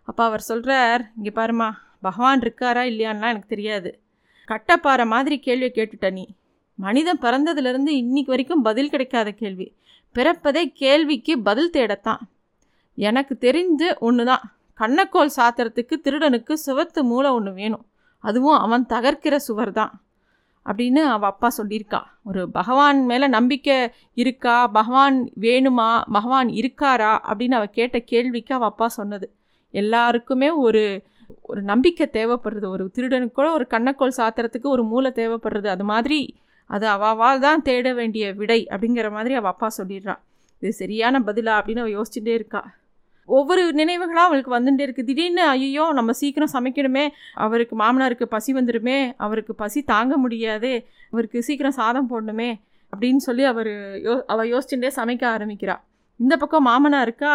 அப்போ 0.07 0.21
அவர் 0.23 0.43
சொல்கிறார் 0.49 1.03
இங்கே 1.17 1.33
பாருமா 1.39 1.67
பகவான் 2.01 2.41
இருக்காரா 2.41 2.83
இல்லையான்லாம் 2.91 3.33
எனக்கு 3.33 3.53
தெரியாது. 3.55 3.89
கட்டப்பாறை 4.47 5.05
மாதிரி 5.13 5.39
கேள்வியை 5.39 5.71
கேட்டுட்ட 5.75 6.09
நீ. 6.11 6.25
மனிதன் 6.79 7.21
பிறந்ததுலேருந்து 7.21 7.91
இன்னைக்கு 8.01 8.31
வரைக்கும் 8.33 8.61
பதில் 8.61 8.89
கிடைக்காத 8.89 9.29
கேள்வி. 9.31 9.67
பிறப்பதே 10.15 10.63
கேள்விக்கு 10.81 11.33
பதில் 11.47 11.73
தேடத்தான். 11.75 12.21
எனக்கு 12.97 13.33
தெரிஞ்சு 13.45 13.87
ஒன்று 14.07 14.25
தான் 14.25 14.43
கண்ணக்கோல் 14.79 15.35
சாத்துறதுக்கு 15.37 15.95
திருடனுக்கு 16.05 16.53
சுவத்து 16.65 17.01
மூளை 17.11 17.31
ஒன்று 17.31 17.53
வேணும். 17.53 17.85
அதுவும் 18.23 18.59
அவன் 18.65 18.85
தகர்க்கிற 18.93 19.35
சுவர் 19.47 19.71
தான் 19.71 19.93
அப்படின்னு 20.65 21.01
அவள் 21.15 21.29
அப்பா 21.29 21.51
சொல்லியிருக்கா. 21.57 22.01
ஒரு 22.23 22.49
பகவான் 22.49 23.05
மேலே 23.05 23.27
நம்பிக்கை 23.27 23.89
இருக்கா? 24.13 24.67
பகவான் 24.67 25.31
வேணுமா? 25.39 26.01
பகவான் 26.11 26.47
இருக்காரா? 26.47 27.11
அப்படின்னு 27.31 27.53
அவள் 27.53 27.69
கேட்ட 27.69 27.99
கேள்விக்கு 27.99 28.55
அவள் 28.55 28.67
அப்பா 28.67 28.87
சொன்னது. 28.87 29.31
எல்லாருக்குமே 29.71 30.49
ஒரு 30.49 31.03
ஒரு 31.41 31.61
நம்பிக்கை 31.61 32.09
தேவைப்படுறது. 32.13 32.67
ஒரு 32.67 32.91
திருடனுக்கு 32.95 33.31
கூட 33.31 33.51
ஒரு 33.51 33.67
கண்ணக்கோள் 33.69 34.11
சாத்திரத்துக்கு 34.17 34.61
ஒரு 34.61 34.83
மூளை 34.83 35.11
தேவைப்படுறது. 35.15 35.67
அது 35.67 35.83
மாதிரி 35.83 36.35
அது 36.65 36.87
அவாவால் 36.87 37.39
தான் 37.39 37.61
தேட 37.61 37.93
வேண்டிய 37.93 38.33
விடை 38.33 38.67
அப்படிங்கிற 38.69 39.11
மாதிரி 39.11 39.33
அவள் 39.35 39.51
அப்பா 39.51 39.69
சொல்லிடுறான் 39.77 40.19
இது 40.59 40.73
சரியான 40.73 41.19
பதிலா 41.19 41.53
அப்படின்னு 41.57 41.79
அவள் 41.79 41.97
யோசிச்சுட்டே 41.97 42.33
இருக்கா. 42.33 42.73
ஒவ்வொரு 43.27 43.61
நினைவுகளாக 43.79 44.27
அவளுக்கு 44.29 44.51
வந்துட்டே 44.55 44.83
இருக்குது 44.85 45.09
திடீர்னு 45.09 45.43
ஐயோ 45.53 45.85
நம்ம 45.99 46.11
சீக்கிரம் 46.21 46.53
சமைக்கணுமே. 46.53 47.05
அவருக்கு 47.45 47.75
மாமனாருக்கு 47.83 48.27
பசி 48.35 48.53
வந்துடுமே 48.53 48.97
அவருக்கு 49.25 49.55
பசி 49.55 49.81
தாங்க 49.93 50.17
முடியாது. 50.17 50.71
அவருக்கு 51.13 51.45
சீக்கிரம் 51.47 51.77
சாதம் 51.79 52.09
போடணுமே 52.11 52.49
அப்படின்னு 52.93 53.21
சொல்லி 53.27 53.43
அவர் 53.51 53.71
யோ 54.07 54.13
அவள் 54.33 54.51
யோசிச்சுட்டே 54.53 54.91
சமைக்க 54.99 55.23
ஆரம்பிக்கிறா. 55.35 55.75
இந்த 56.19 56.33
பக்கம் 56.37 56.67
மாமனா 56.67 56.99
இருக்கா? 57.07 57.33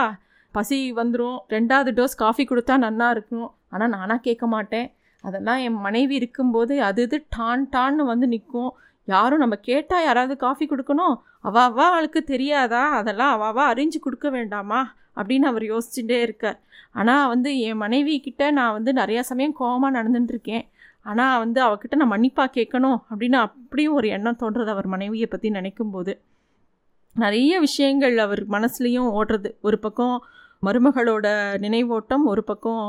பசி 0.54 0.78
வந்துடும் 1.00 1.38
ரெண்டாவது 1.54 1.90
டோஸ் 1.98 2.20
காஃபி 2.22 2.44
கொடுத்தா 2.50 2.76
நன்னா 2.84 3.08
இருக்கும். 3.16 3.48
ஆனால் 3.74 3.92
நானாக 3.96 4.20
கேட்க 4.26 4.44
மாட்டேன். 4.54 4.88
அதெல்லாம் 5.24 5.60
என் 5.66 5.80
மனைவி 5.86 6.14
இருக்கும்போது 6.20 6.74
அது 6.82 7.02
இது 7.06 7.16
டான் 7.36 7.66
டான்னு 7.74 8.04
வந்து 8.12 8.26
நிற்கும் 8.34 8.70
யாரும் 9.04 9.42
நம்ம 9.42 9.56
கேட்டால் 9.68 10.06
யாராவது 10.06 10.34
காஃபி 10.46 10.64
கொடுக்கணும்? 10.70 11.14
அவாவா 11.48 11.84
அவளுக்கு 11.92 12.20
தெரியாதா? 12.32 12.82
அதெல்லாம் 13.00 13.32
அவாவா 13.36 13.64
அறிஞ்சு 13.72 13.98
கொடுக்க 14.06 14.28
வேண்டாமா? 14.38 14.80
அப்படின்னு 15.16 15.46
அவர் 15.50 15.62
யோசிச்சுட்டே 15.62 16.18
இருக்கார். 16.20 16.58
ஆனால் 16.92 17.28
வந்து 17.28 17.58
என் 17.58 17.76
மனைவி 17.76 18.20
கிட்ட 18.20 18.50
நான் 18.50 18.72
வந்து 18.72 18.92
நிறையா 18.92 19.20
சமயம் 19.20 19.52
கோபமாக 19.52 20.02
நடந்துட்டுருக்கேன் 20.02 20.64
ஆனால் 21.02 21.38
வந்து 21.38 21.60
அவகிட்ட 21.66 21.94
நான் 21.94 22.12
மன்னிப்பாக 22.14 22.50
கேட்கணும் 22.56 22.98
அப்படின்னு 23.10 23.38
அப்படியும் 23.38 23.94
ஒரு 23.94 24.08
எண்ணம் 24.08 24.40
தோன்றது 24.40 24.66
அவர் 24.66 24.86
மனைவியை 24.86 25.26
பற்றி 25.26 25.50
நினைக்கும்போது. 25.50 26.18
நிறைய 27.16 27.60
விஷயங்கள் 27.60 28.18
அவர் 28.18 28.42
மனசுலேயும் 28.48 29.08
ஓடுறது. 29.18 29.50
ஒரு 29.60 29.78
பக்கம் 29.78 30.26
மருமகளோட 30.62 31.26
நினைவோட்டம் 31.64 32.24
ஒரு 32.24 32.44
பக்கம் 32.44 32.84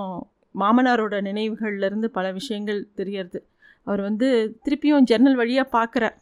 மாமனாரோட 0.56 1.16
நினைவுகள்லேருந்து 1.22 2.06
பல 2.06 2.32
விஷயங்கள் 2.32 2.88
தெரியறது. 2.96 3.40
அவர் 3.84 4.02
வந்து 4.02 4.28
திருப்பியும் 4.66 5.02
ஜன்னல் 5.02 5.36
வழியாக 5.36 5.74
பார்க்குறார் 5.78 6.18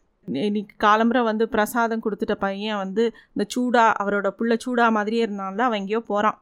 இன்னைக்கு 0.46 0.76
காலம்புரை 0.86 1.22
வந்து 1.24 1.46
பிரசாதம் 1.48 2.04
கொடுத்துட்ட 2.06 2.36
பையன் 2.46 2.82
வந்து 2.84 3.04
இந்த 3.34 3.46
சூடா 3.54 3.86
அவரோட 4.02 4.28
புள்ள 4.40 4.54
சூடா 4.66 4.86
மாதிரியே 4.98 5.24
இருந்தாலும் 5.26 5.68
அவன் 5.68 5.80
எங்கேயோ 5.82 6.02
போகிறான் 6.12 6.38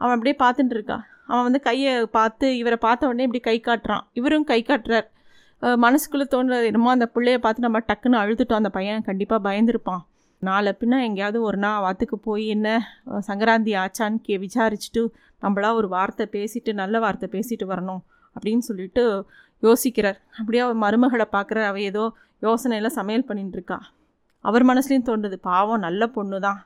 அவன் 0.00 0.14
அப்படியே 0.16 0.36
பார்த்துட்டு 0.44 0.74
இருக்கான் 0.76 1.04
அவன் 1.30 1.46
வந்து 1.46 1.60
கையை 1.60 1.92
பார்த்து 2.16 2.46
இவரை 2.58 2.78
பார்த்த 2.84 3.08
உடனே 3.08 3.24
இப்படி 3.26 3.42
கை 3.48 3.56
காட்டுறான். 3.60 4.04
இவரும் 4.12 4.46
கை 4.50 4.60
காட்டுறார். 4.68 5.06
மனசுக்குள்ளே 5.84 6.26
தோன்றது 6.34 6.68
என்னமோ 6.70 6.90
அந்த 6.96 7.06
பிள்ளைய 7.14 7.38
பார்த்து 7.44 7.66
நம்ம 7.66 7.80
டக்குன்னு 7.88 8.18
அழுதுட்டோம். 8.22 8.60
அந்த 8.62 8.70
பையன் 8.76 9.06
கண்டிப்பாக 9.08 9.40
பயந்துருப்பான். 9.48 10.02
நாளை 10.42 10.72
பின்ன 10.80 11.00
எங்கேயாவது 11.06 11.38
ஒரு 11.42 11.56
நாள் 11.56 11.82
வாத்துக்கு 11.84 12.16
போய் 12.18 12.44
என்ன 12.48 12.68
சங்கராந்தி 13.28 13.72
ஆச்சான்னு 13.84 14.22
கே 14.26 14.36
விசாரிச்சுட்டு 14.44 15.02
நம்மளா 15.42 15.70
ஒரு 15.80 15.88
வார்த்தை 15.88 16.26
பேசிட்டு 16.36 16.72
நல்ல 16.72 16.98
வார்த்தை 17.04 17.28
பேசிட்டு 17.34 17.66
வரணும் 17.72 18.02
அப்படின்னு 18.36 18.64
சொல்லிட்டு 18.68 19.04
யோசிக்கிறார். 19.62 20.18
அப்படியே 20.38 20.62
அவர் 20.64 20.82
மருமகளை 20.84 21.26
பார்க்குற 21.36 21.58
அவள் 21.70 21.86
ஏதோ 21.90 22.04
யோசனையில் 22.42 22.96
சமையல் 22.98 23.28
பண்ணிட்டுருக்கா 23.28 23.78
அவர் 24.44 24.64
மனசுலேயும் 24.64 25.08
தோன்றுது 25.08 25.36
பாவம் 25.40 25.78
நல்ல 25.78 26.02
பொண்ணு 26.06 26.38
தான் 26.40 26.60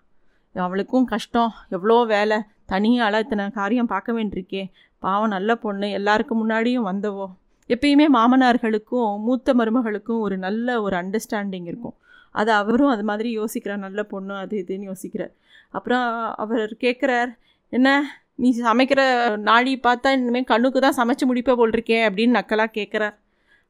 அவளுக்கும் 0.55 1.05
கஷ்டம் 1.05 1.53
எவ்வளோ 1.69 1.97
வேலை 2.05 2.39
தனியால் 2.71 3.19
இத்தனை 3.19 3.45
காரியம் 3.51 3.91
பார்க்க 3.93 4.11
வேண்டியிருக்கே. 4.13 4.63
பாவம் 5.03 5.29
நல்ல 5.29 5.51
பொண்ணு 5.57 5.87
எல்லாருக்கும் 5.91 6.41
முன்னாடியும் 6.43 6.89
வந்தவோ. 6.91 7.27
எப்பயுமே 7.71 8.07
மாமனார்களுக்கும் 8.17 9.11
மூத்த 9.19 9.55
மருமகளுக்கும் 9.55 10.21
ஒரு 10.21 10.37
நல்ல 10.39 10.83
ஒரு 10.83 10.95
அண்டர்ஸ்டாண்டிங் 10.97 11.67
இருக்கும். 11.67 11.97
அது 12.35 12.53
அவரும் 12.53 12.89
அது 12.89 13.05
மாதிரி 13.05 13.31
யோசிக்கிறார் 13.39 13.85
நல்ல 13.87 14.03
பொண்ணு 14.03 14.35
அது 14.35 14.55
இதுன்னு 14.63 14.89
யோசிக்கிறார். 14.93 15.33
அப்புறம் 15.71 16.07
அவர் 16.37 16.77
கேட்குறார் 16.81 17.31
என்ன 17.73 17.89
நீ 18.35 18.49
சமைக்கிற 18.61 19.03
நாடி 19.37 19.73
பார்த்தா 19.77 20.11
இனிமேல் 20.11 20.45
கண்ணுக்கு 20.45 20.79
தான் 20.81 20.99
சமைச்சு 21.01 21.25
முடிப்ப 21.31 21.57
போல் 21.57 21.71
இருக்கே 21.71 21.99
அப்படின்னு 22.09 22.37
நக்கலாக 22.39 22.71
கேட்குறார் 22.75 23.15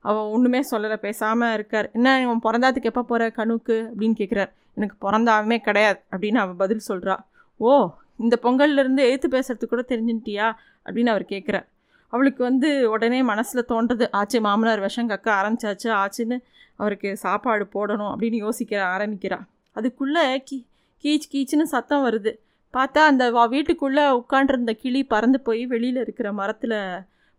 அவள் 0.03 0.31
ஒன்றுமே 0.35 0.61
சொல்லலை 0.71 0.97
பேசாமல் 0.97 1.55
இருக்கார். 1.55 1.89
என்ன 1.93 2.15
அவன் 2.27 2.45
பிறந்தாத்துக்கு 2.47 2.91
எப்போ 2.93 3.03
போகிற 3.03 3.31
கணுக்கு 3.31 3.77
அப்படின்னு 3.91 4.17
கேட்குறார் 4.23 4.53
எனக்கு 4.75 4.97
பிறந்தாவே 5.05 5.59
கிடையாது 5.59 6.01
அப்படின்னு 6.13 6.41
அவள் 6.45 6.61
பதில் 6.63 6.87
சொல்கிறா 6.89 7.17
ஓ 7.57 7.73
இந்த 8.17 8.35
பொங்கல்லேருந்து 8.43 9.03
எழுத்து 9.09 9.29
பேசுகிறதுக்கு 9.29 9.73
கூட 9.73 9.85
தெரிஞ்சுட்டியா 9.89 10.47
அப்படின்னு 10.87 11.13
அவர் 11.15 11.25
கேட்குறார் 11.25 11.67
அவளுக்கு 12.13 12.43
வந்து 12.43 12.91
உடனே 12.91 13.23
மனசில் 13.23 13.69
தோன்றது 13.69 14.07
ஆச்சு 14.11 14.39
மாமனார் 14.41 14.81
விஷம் 14.81 15.11
கக்க 15.11 15.29
ஆரம்பிச்சாச்சு 15.39 15.89
ஆச்சுன்னு 16.01 16.37
அவருக்கு 16.77 17.11
சாப்பாடு 17.17 17.65
போடணும் 17.75 18.13
அப்படின்னு 18.13 18.39
யோசிக்கிற 18.45 18.81
ஆரம்பிக்கிறா. 18.95 19.39
அதுக்குள்ளே 19.77 20.25
கீ 20.49 20.57
கீச் 21.05 21.29
கீச்சுன்னு 21.33 21.67
சத்தம் 21.75 22.05
வருது. 22.07 22.33
பார்த்தா 22.75 23.03
அந்த 23.11 23.25
வீட்டுக்குள்ளே 23.47 24.05
உட்காண்டிருந்த 24.11 24.73
கிளி 24.73 25.05
பறந்து 25.05 25.41
போய் 25.41 25.63
வெளியில் 25.67 26.01
இருக்கிற 26.05 26.29
மரத்தில் 26.33 26.77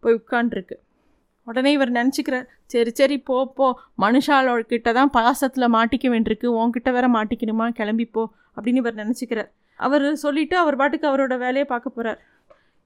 போய் 0.04 0.20
உட்காண்டிருக்கு 0.22 0.78
உடனே 1.48 1.72
இவர் 1.72 1.92
நினச்சிக்கிறார் 1.92 2.46
சரி 2.74 2.92
சரி 3.00 3.18
போ 3.30 3.38
போ. 3.58 3.68
மனுஷாலோக்கிட்ட 4.02 4.92
தான் 4.94 5.10
பாசத்தில் 5.10 5.74
மாட்டிக்க 5.78 6.08
வேண்டியிருக்கு. 6.14 6.48
உன்கிட்ட 6.60 6.92
வேற 6.92 7.08
மாட்டிக்கணுமா? 7.08 7.68
கிளம்பிப்போ 7.80 8.24
அப்படின்னு 8.56 8.82
இவர் 8.84 9.02
நினச்சிக்கிறார். 9.02 9.50
அவர் 9.80 10.06
சொல்லிவிட்டு 10.16 10.56
அவர் 10.58 10.76
பாட்டுக்கு 10.76 11.10
அவரோட 11.12 11.36
வேலையை 11.38 11.66
பார்க்க 11.66 11.96
போகிறார் 11.98 12.20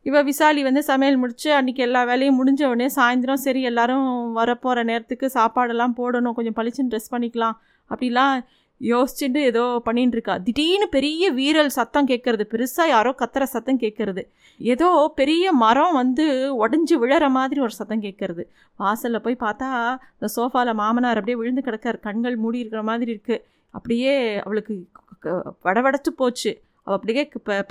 இவ 0.06 0.22
விசாலி 0.22 0.62
வந்து 0.64 0.82
சமையல் 0.84 1.18
முடித்து 1.18 1.50
அன்றைக்கி 1.56 1.82
எல்லா 1.86 2.02
வேலையும் 2.04 2.38
முடிஞ்ச 2.40 2.62
உடனே 2.66 2.88
சாயந்தரம் 2.96 3.42
சரி 3.46 3.62
எல்லோரும் 3.62 4.06
வரப்போகிற 4.38 4.84
நேரத்துக்கு 4.84 5.28
சாப்பாடெல்லாம் 5.34 5.96
போடணும். 6.00 6.36
கொஞ்சம் 6.38 6.58
பளிச்சுன்னு 6.60 6.92
ட்ரெஸ் 6.94 7.14
பண்ணிக்கலாம். 7.14 7.56
அப்படிலாம் 7.92 8.34
யோசிச்சுட்டு 8.82 9.40
ஏதோ 9.50 9.64
பண்ணிட்டு 9.84 10.16
இருக்கா 10.18 10.34
திடீர்னு 10.38 10.88
பெரிய 10.96 11.30
வீரல் 11.32 11.72
சத்தம் 11.78 12.08
கேட்கறது 12.08 12.44
பெருசாக 12.52 12.88
யாரோ 12.88 13.12
கத்துற 13.22 13.44
சத்தம் 13.54 13.80
கேட்கறது. 13.80 14.24
ஏதோ 14.60 14.90
பெரிய 15.16 15.54
மரம் 15.64 15.94
வந்து 15.94 16.26
உடஞ்சி 16.64 16.96
விழற 17.04 17.26
மாதிரி 17.38 17.62
ஒரு 17.62 17.74
சத்தம் 17.80 18.04
கேட்கறது. 18.04 18.44
வாசலில் 18.80 19.24
போய் 19.26 19.44
பார்த்தா 19.46 19.70
இந்த 20.16 20.30
சோஃபாவில் 20.36 20.80
மாமனார் 20.82 21.20
அப்படியே 21.22 21.40
விழுந்து 21.42 21.64
கிடக்கார். 21.68 22.00
கண்கள் 22.00 22.38
மூடி 22.44 22.62
இருக்கிற 22.64 22.84
மாதிரி 22.92 23.12
இருக்குது 23.16 23.44
அப்படியே 23.74 24.14
அவளுக்கு 24.46 24.76
வடவடைச்சு 25.68 26.14
போச்சு. 26.22 26.54
அவள் 26.84 26.98
அப்படியே 26.98 27.24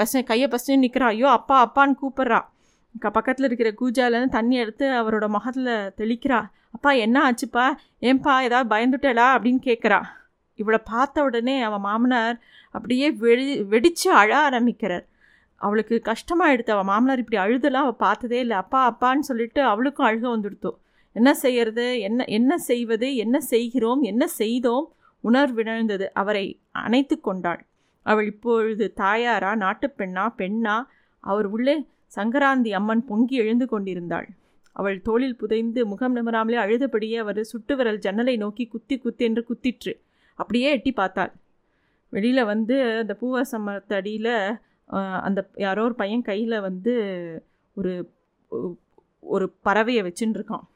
பச 0.02 0.22
கையை 0.30 0.48
பசங்க 0.54 0.76
நிற்கிறா 0.84 1.06
ஐயோ 1.14 1.28
அப்பா 1.38 1.56
அப்பான்னு 1.66 1.94
கூப்பிட்றா. 2.02 2.40
க 2.98 3.10
பக்கத்தில் 3.10 3.46
இருக்கிற 3.48 3.70
கூஜாலேருந்து 3.80 4.36
தண்ணி 4.36 4.56
எடுத்து 4.56 4.86
அவரோட 5.00 5.26
முகத்தில் 5.28 5.74
தெளிக்கிறா. 6.00 6.40
அப்பா 6.76 6.90
என்ன 7.06 7.16
ஆச்சுப்பா? 7.28 7.66
ஏன்பா 8.08 8.34
ஏதாவது 8.46 8.68
பயந்துட்டேடா? 8.74 9.26
அப்படின்னு 9.36 9.60
கேட்குறா. 9.68 9.98
இவளை 10.58 10.80
பார்த்த 10.84 11.24
உடனே 11.24 11.56
அவன் 11.62 11.80
மாமனார் 11.80 12.36
அப்படியே 12.70 13.10
வெடி 13.10 13.62
வெடித்து 13.62 14.08
அழ 14.12 14.30
ஆரம்பிக்கிறார். 14.38 15.04
அவளுக்கு 15.56 16.00
கஷ்டமாக 16.00 16.52
எடுத்து 16.52 16.72
அவள் 16.72 16.84
மாமனார் 16.84 17.18
இப்படி 17.18 17.38
அழுதெல்லாம் 17.44 17.86
அவள் 17.86 18.02
பார்த்ததே 18.06 18.38
இல்லை. 18.38 18.56
அப்பா 18.56 18.80
அப்பான்னு 18.90 19.28
சொல்லிட்டு 19.30 19.62
அவளுக்கும் 19.62 20.08
அழுக 20.08 20.26
வந்துடுத்தோம் 20.36 20.78
என்ன 21.12 21.30
செய்கிறது 21.34 21.84
என்ன 22.00 22.24
என்ன 22.24 22.52
செய்வது? 22.58 23.08
என்ன 23.16 23.36
செய்கிறோம்? 23.40 24.02
என்ன 24.02 24.24
செய்தோம்? 24.26 24.86
உணர்விழந்தது 25.24 26.06
அவரை 26.12 26.46
அணைத்து 26.70 27.16
கொண்டாள். 27.20 27.62
அவள் 28.02 28.26
இப்பொழுது 28.26 28.92
தாயாரா 28.96 29.52
நாட்டுப்பெண்ணா 29.56 30.24
பெண்ணா 30.38 30.76
அவர் 31.20 31.46
உள்ளே 31.46 31.76
சங்கராந்தி 32.16 32.70
அம்மன் 32.72 33.04
பொங்கி 33.04 33.36
எழுந்து 33.36 33.66
கொண்டிருந்தாள். 33.66 34.28
அவள் 34.76 34.98
தோளில் 35.02 35.36
புதைந்து 35.36 35.86
முகம் 35.86 36.16
நிமராமலே 36.16 36.58
அழுதபடியே 36.64 37.16
அவர் 37.16 37.40
சுட்டு 37.44 37.76
விரல் 37.76 37.98
ஜன்னலை 37.98 38.36
நோக்கி 38.36 38.66
குத்தி 38.66 38.98
குத்தி 38.98 39.24
என்று 39.24 39.42
குத்திற்று. 39.44 39.92
அப்படியே 40.38 40.68
எட்டி 40.76 40.92
பார்த்தாள். 40.92 41.32
வெளியில் 42.12 42.50
வந்து 42.52 42.76
அந்த 43.02 43.12
பூவாச 43.20 43.58
மரத்தடியில் 43.66 44.34
அந்த 45.26 45.40
யாரோ 45.64 45.84
ஒரு 45.88 45.94
பையன் 46.02 46.24
கையில் 46.30 46.64
வந்து 46.66 46.92
ஒரு 47.76 47.92
ஒரு 49.34 49.46
பறவையை 49.66 50.02
வச்சுட்டுருக்கான் 50.06 50.66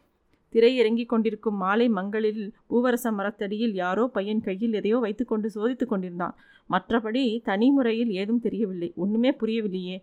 திரை 0.54 0.70
இறங்கி 0.76 1.04
கொண்டிருக்கும் 1.06 1.58
மாலை 1.62 1.86
மங்களில் 1.98 2.40
பூவரச 2.70 3.06
மரத்தடியில் 3.18 3.74
யாரோ 3.74 4.04
பையன் 4.16 4.40
கையில் 4.40 4.72
எதையோ 4.72 4.98
வைத்துக்கொண்டு 5.04 5.48
சோதித்து 5.54 5.86
கொண்டிருந்தான். 5.86 6.34
மற்றபடி 6.70 7.22
தனி 7.48 7.68
முறையில் 7.70 8.10
ஏதும் 8.20 8.42
தெரியவில்லை. 8.46 8.88
ஒன்றுமே 9.02 9.30
புரியவில்லையே. 9.40 9.96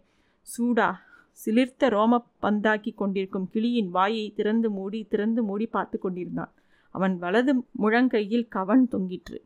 சூடா 0.47 0.87
சிலிர்த்த 1.39 1.89
ரோம 1.95 2.19
பந்தாக்கி 2.43 2.91
கொண்டிருக்கும் 2.95 3.49
கிளியின் 3.53 3.89
வாயை 3.89 4.25
திறந்து 4.37 4.69
மூடி 4.77 4.99
திறந்து 5.09 5.41
மூடி 5.43 5.65
பார்த்து 5.75 5.97
கொண்டிருந்தான். 5.99 6.53
அவன் 6.97 7.15
வலது 7.19 7.53
முழங்கையில் 7.81 8.45
கவன் 8.47 8.83
தொங்கிற்று. 8.87 9.39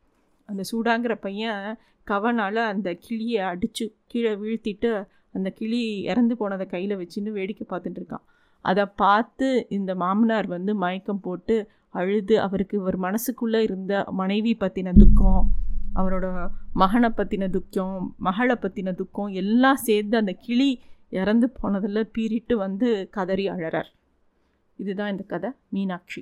அந்த 0.49 0.63
சூடாங்கிற 0.71 1.15
பையன் 1.21 1.77
கவனால் 2.07 2.61
அந்த 2.65 2.89
கிளியை 2.99 3.41
அடித்து 3.51 3.85
கீழே 4.07 4.33
வீழ்த்திட்டு 4.35 4.91
அந்த 5.33 5.49
கிளி 5.49 5.81
இறந்து 6.01 6.35
போனதை 6.37 6.65
கையில் 6.65 6.95
வச்சுன்னு 6.97 7.31
வேடிக்கை 7.31 7.65
பார்த்துட்டு 7.69 7.99
இருக்கான். 7.99 8.25
அதை 8.61 8.85
பார்த்து 9.03 9.47
இந்த 9.69 9.91
மாமனார் 9.95 10.47
வந்து 10.47 10.71
மயக்கம் 10.75 11.23
போட்டு 11.25 11.55
அழுது 11.89 12.35
அவருக்கு 12.39 12.77
ஒரு 12.81 12.97
மனசுக்குள்ளே 13.05 13.61
இருந்த 13.61 13.93
மனைவி 14.11 14.51
பற்றின 14.59 14.91
துக்கம் 14.97 15.47
அவரோட 15.95 16.25
மகனை 16.73 17.09
பற்றின 17.17 17.49
துக்கம் 17.49 18.15
மகளை 18.17 18.55
பற்றின 18.55 18.91
துக்கம் 18.93 19.31
எல்லாம் 19.41 19.81
சேர்ந்து 19.87 20.15
அந்த 20.17 20.33
கிளி 20.41 20.69
இறந்து 21.09 21.47
போனதில் 21.49 22.09
பீறிட்டு 22.17 22.53
வந்து 22.63 22.89
கதறி 23.11 23.45
அழறார். 23.49 23.89
இதுதான் 24.77 25.11
இந்த 25.11 25.23
கதை. 25.23 25.49
மீனாட்சி. 25.69 26.21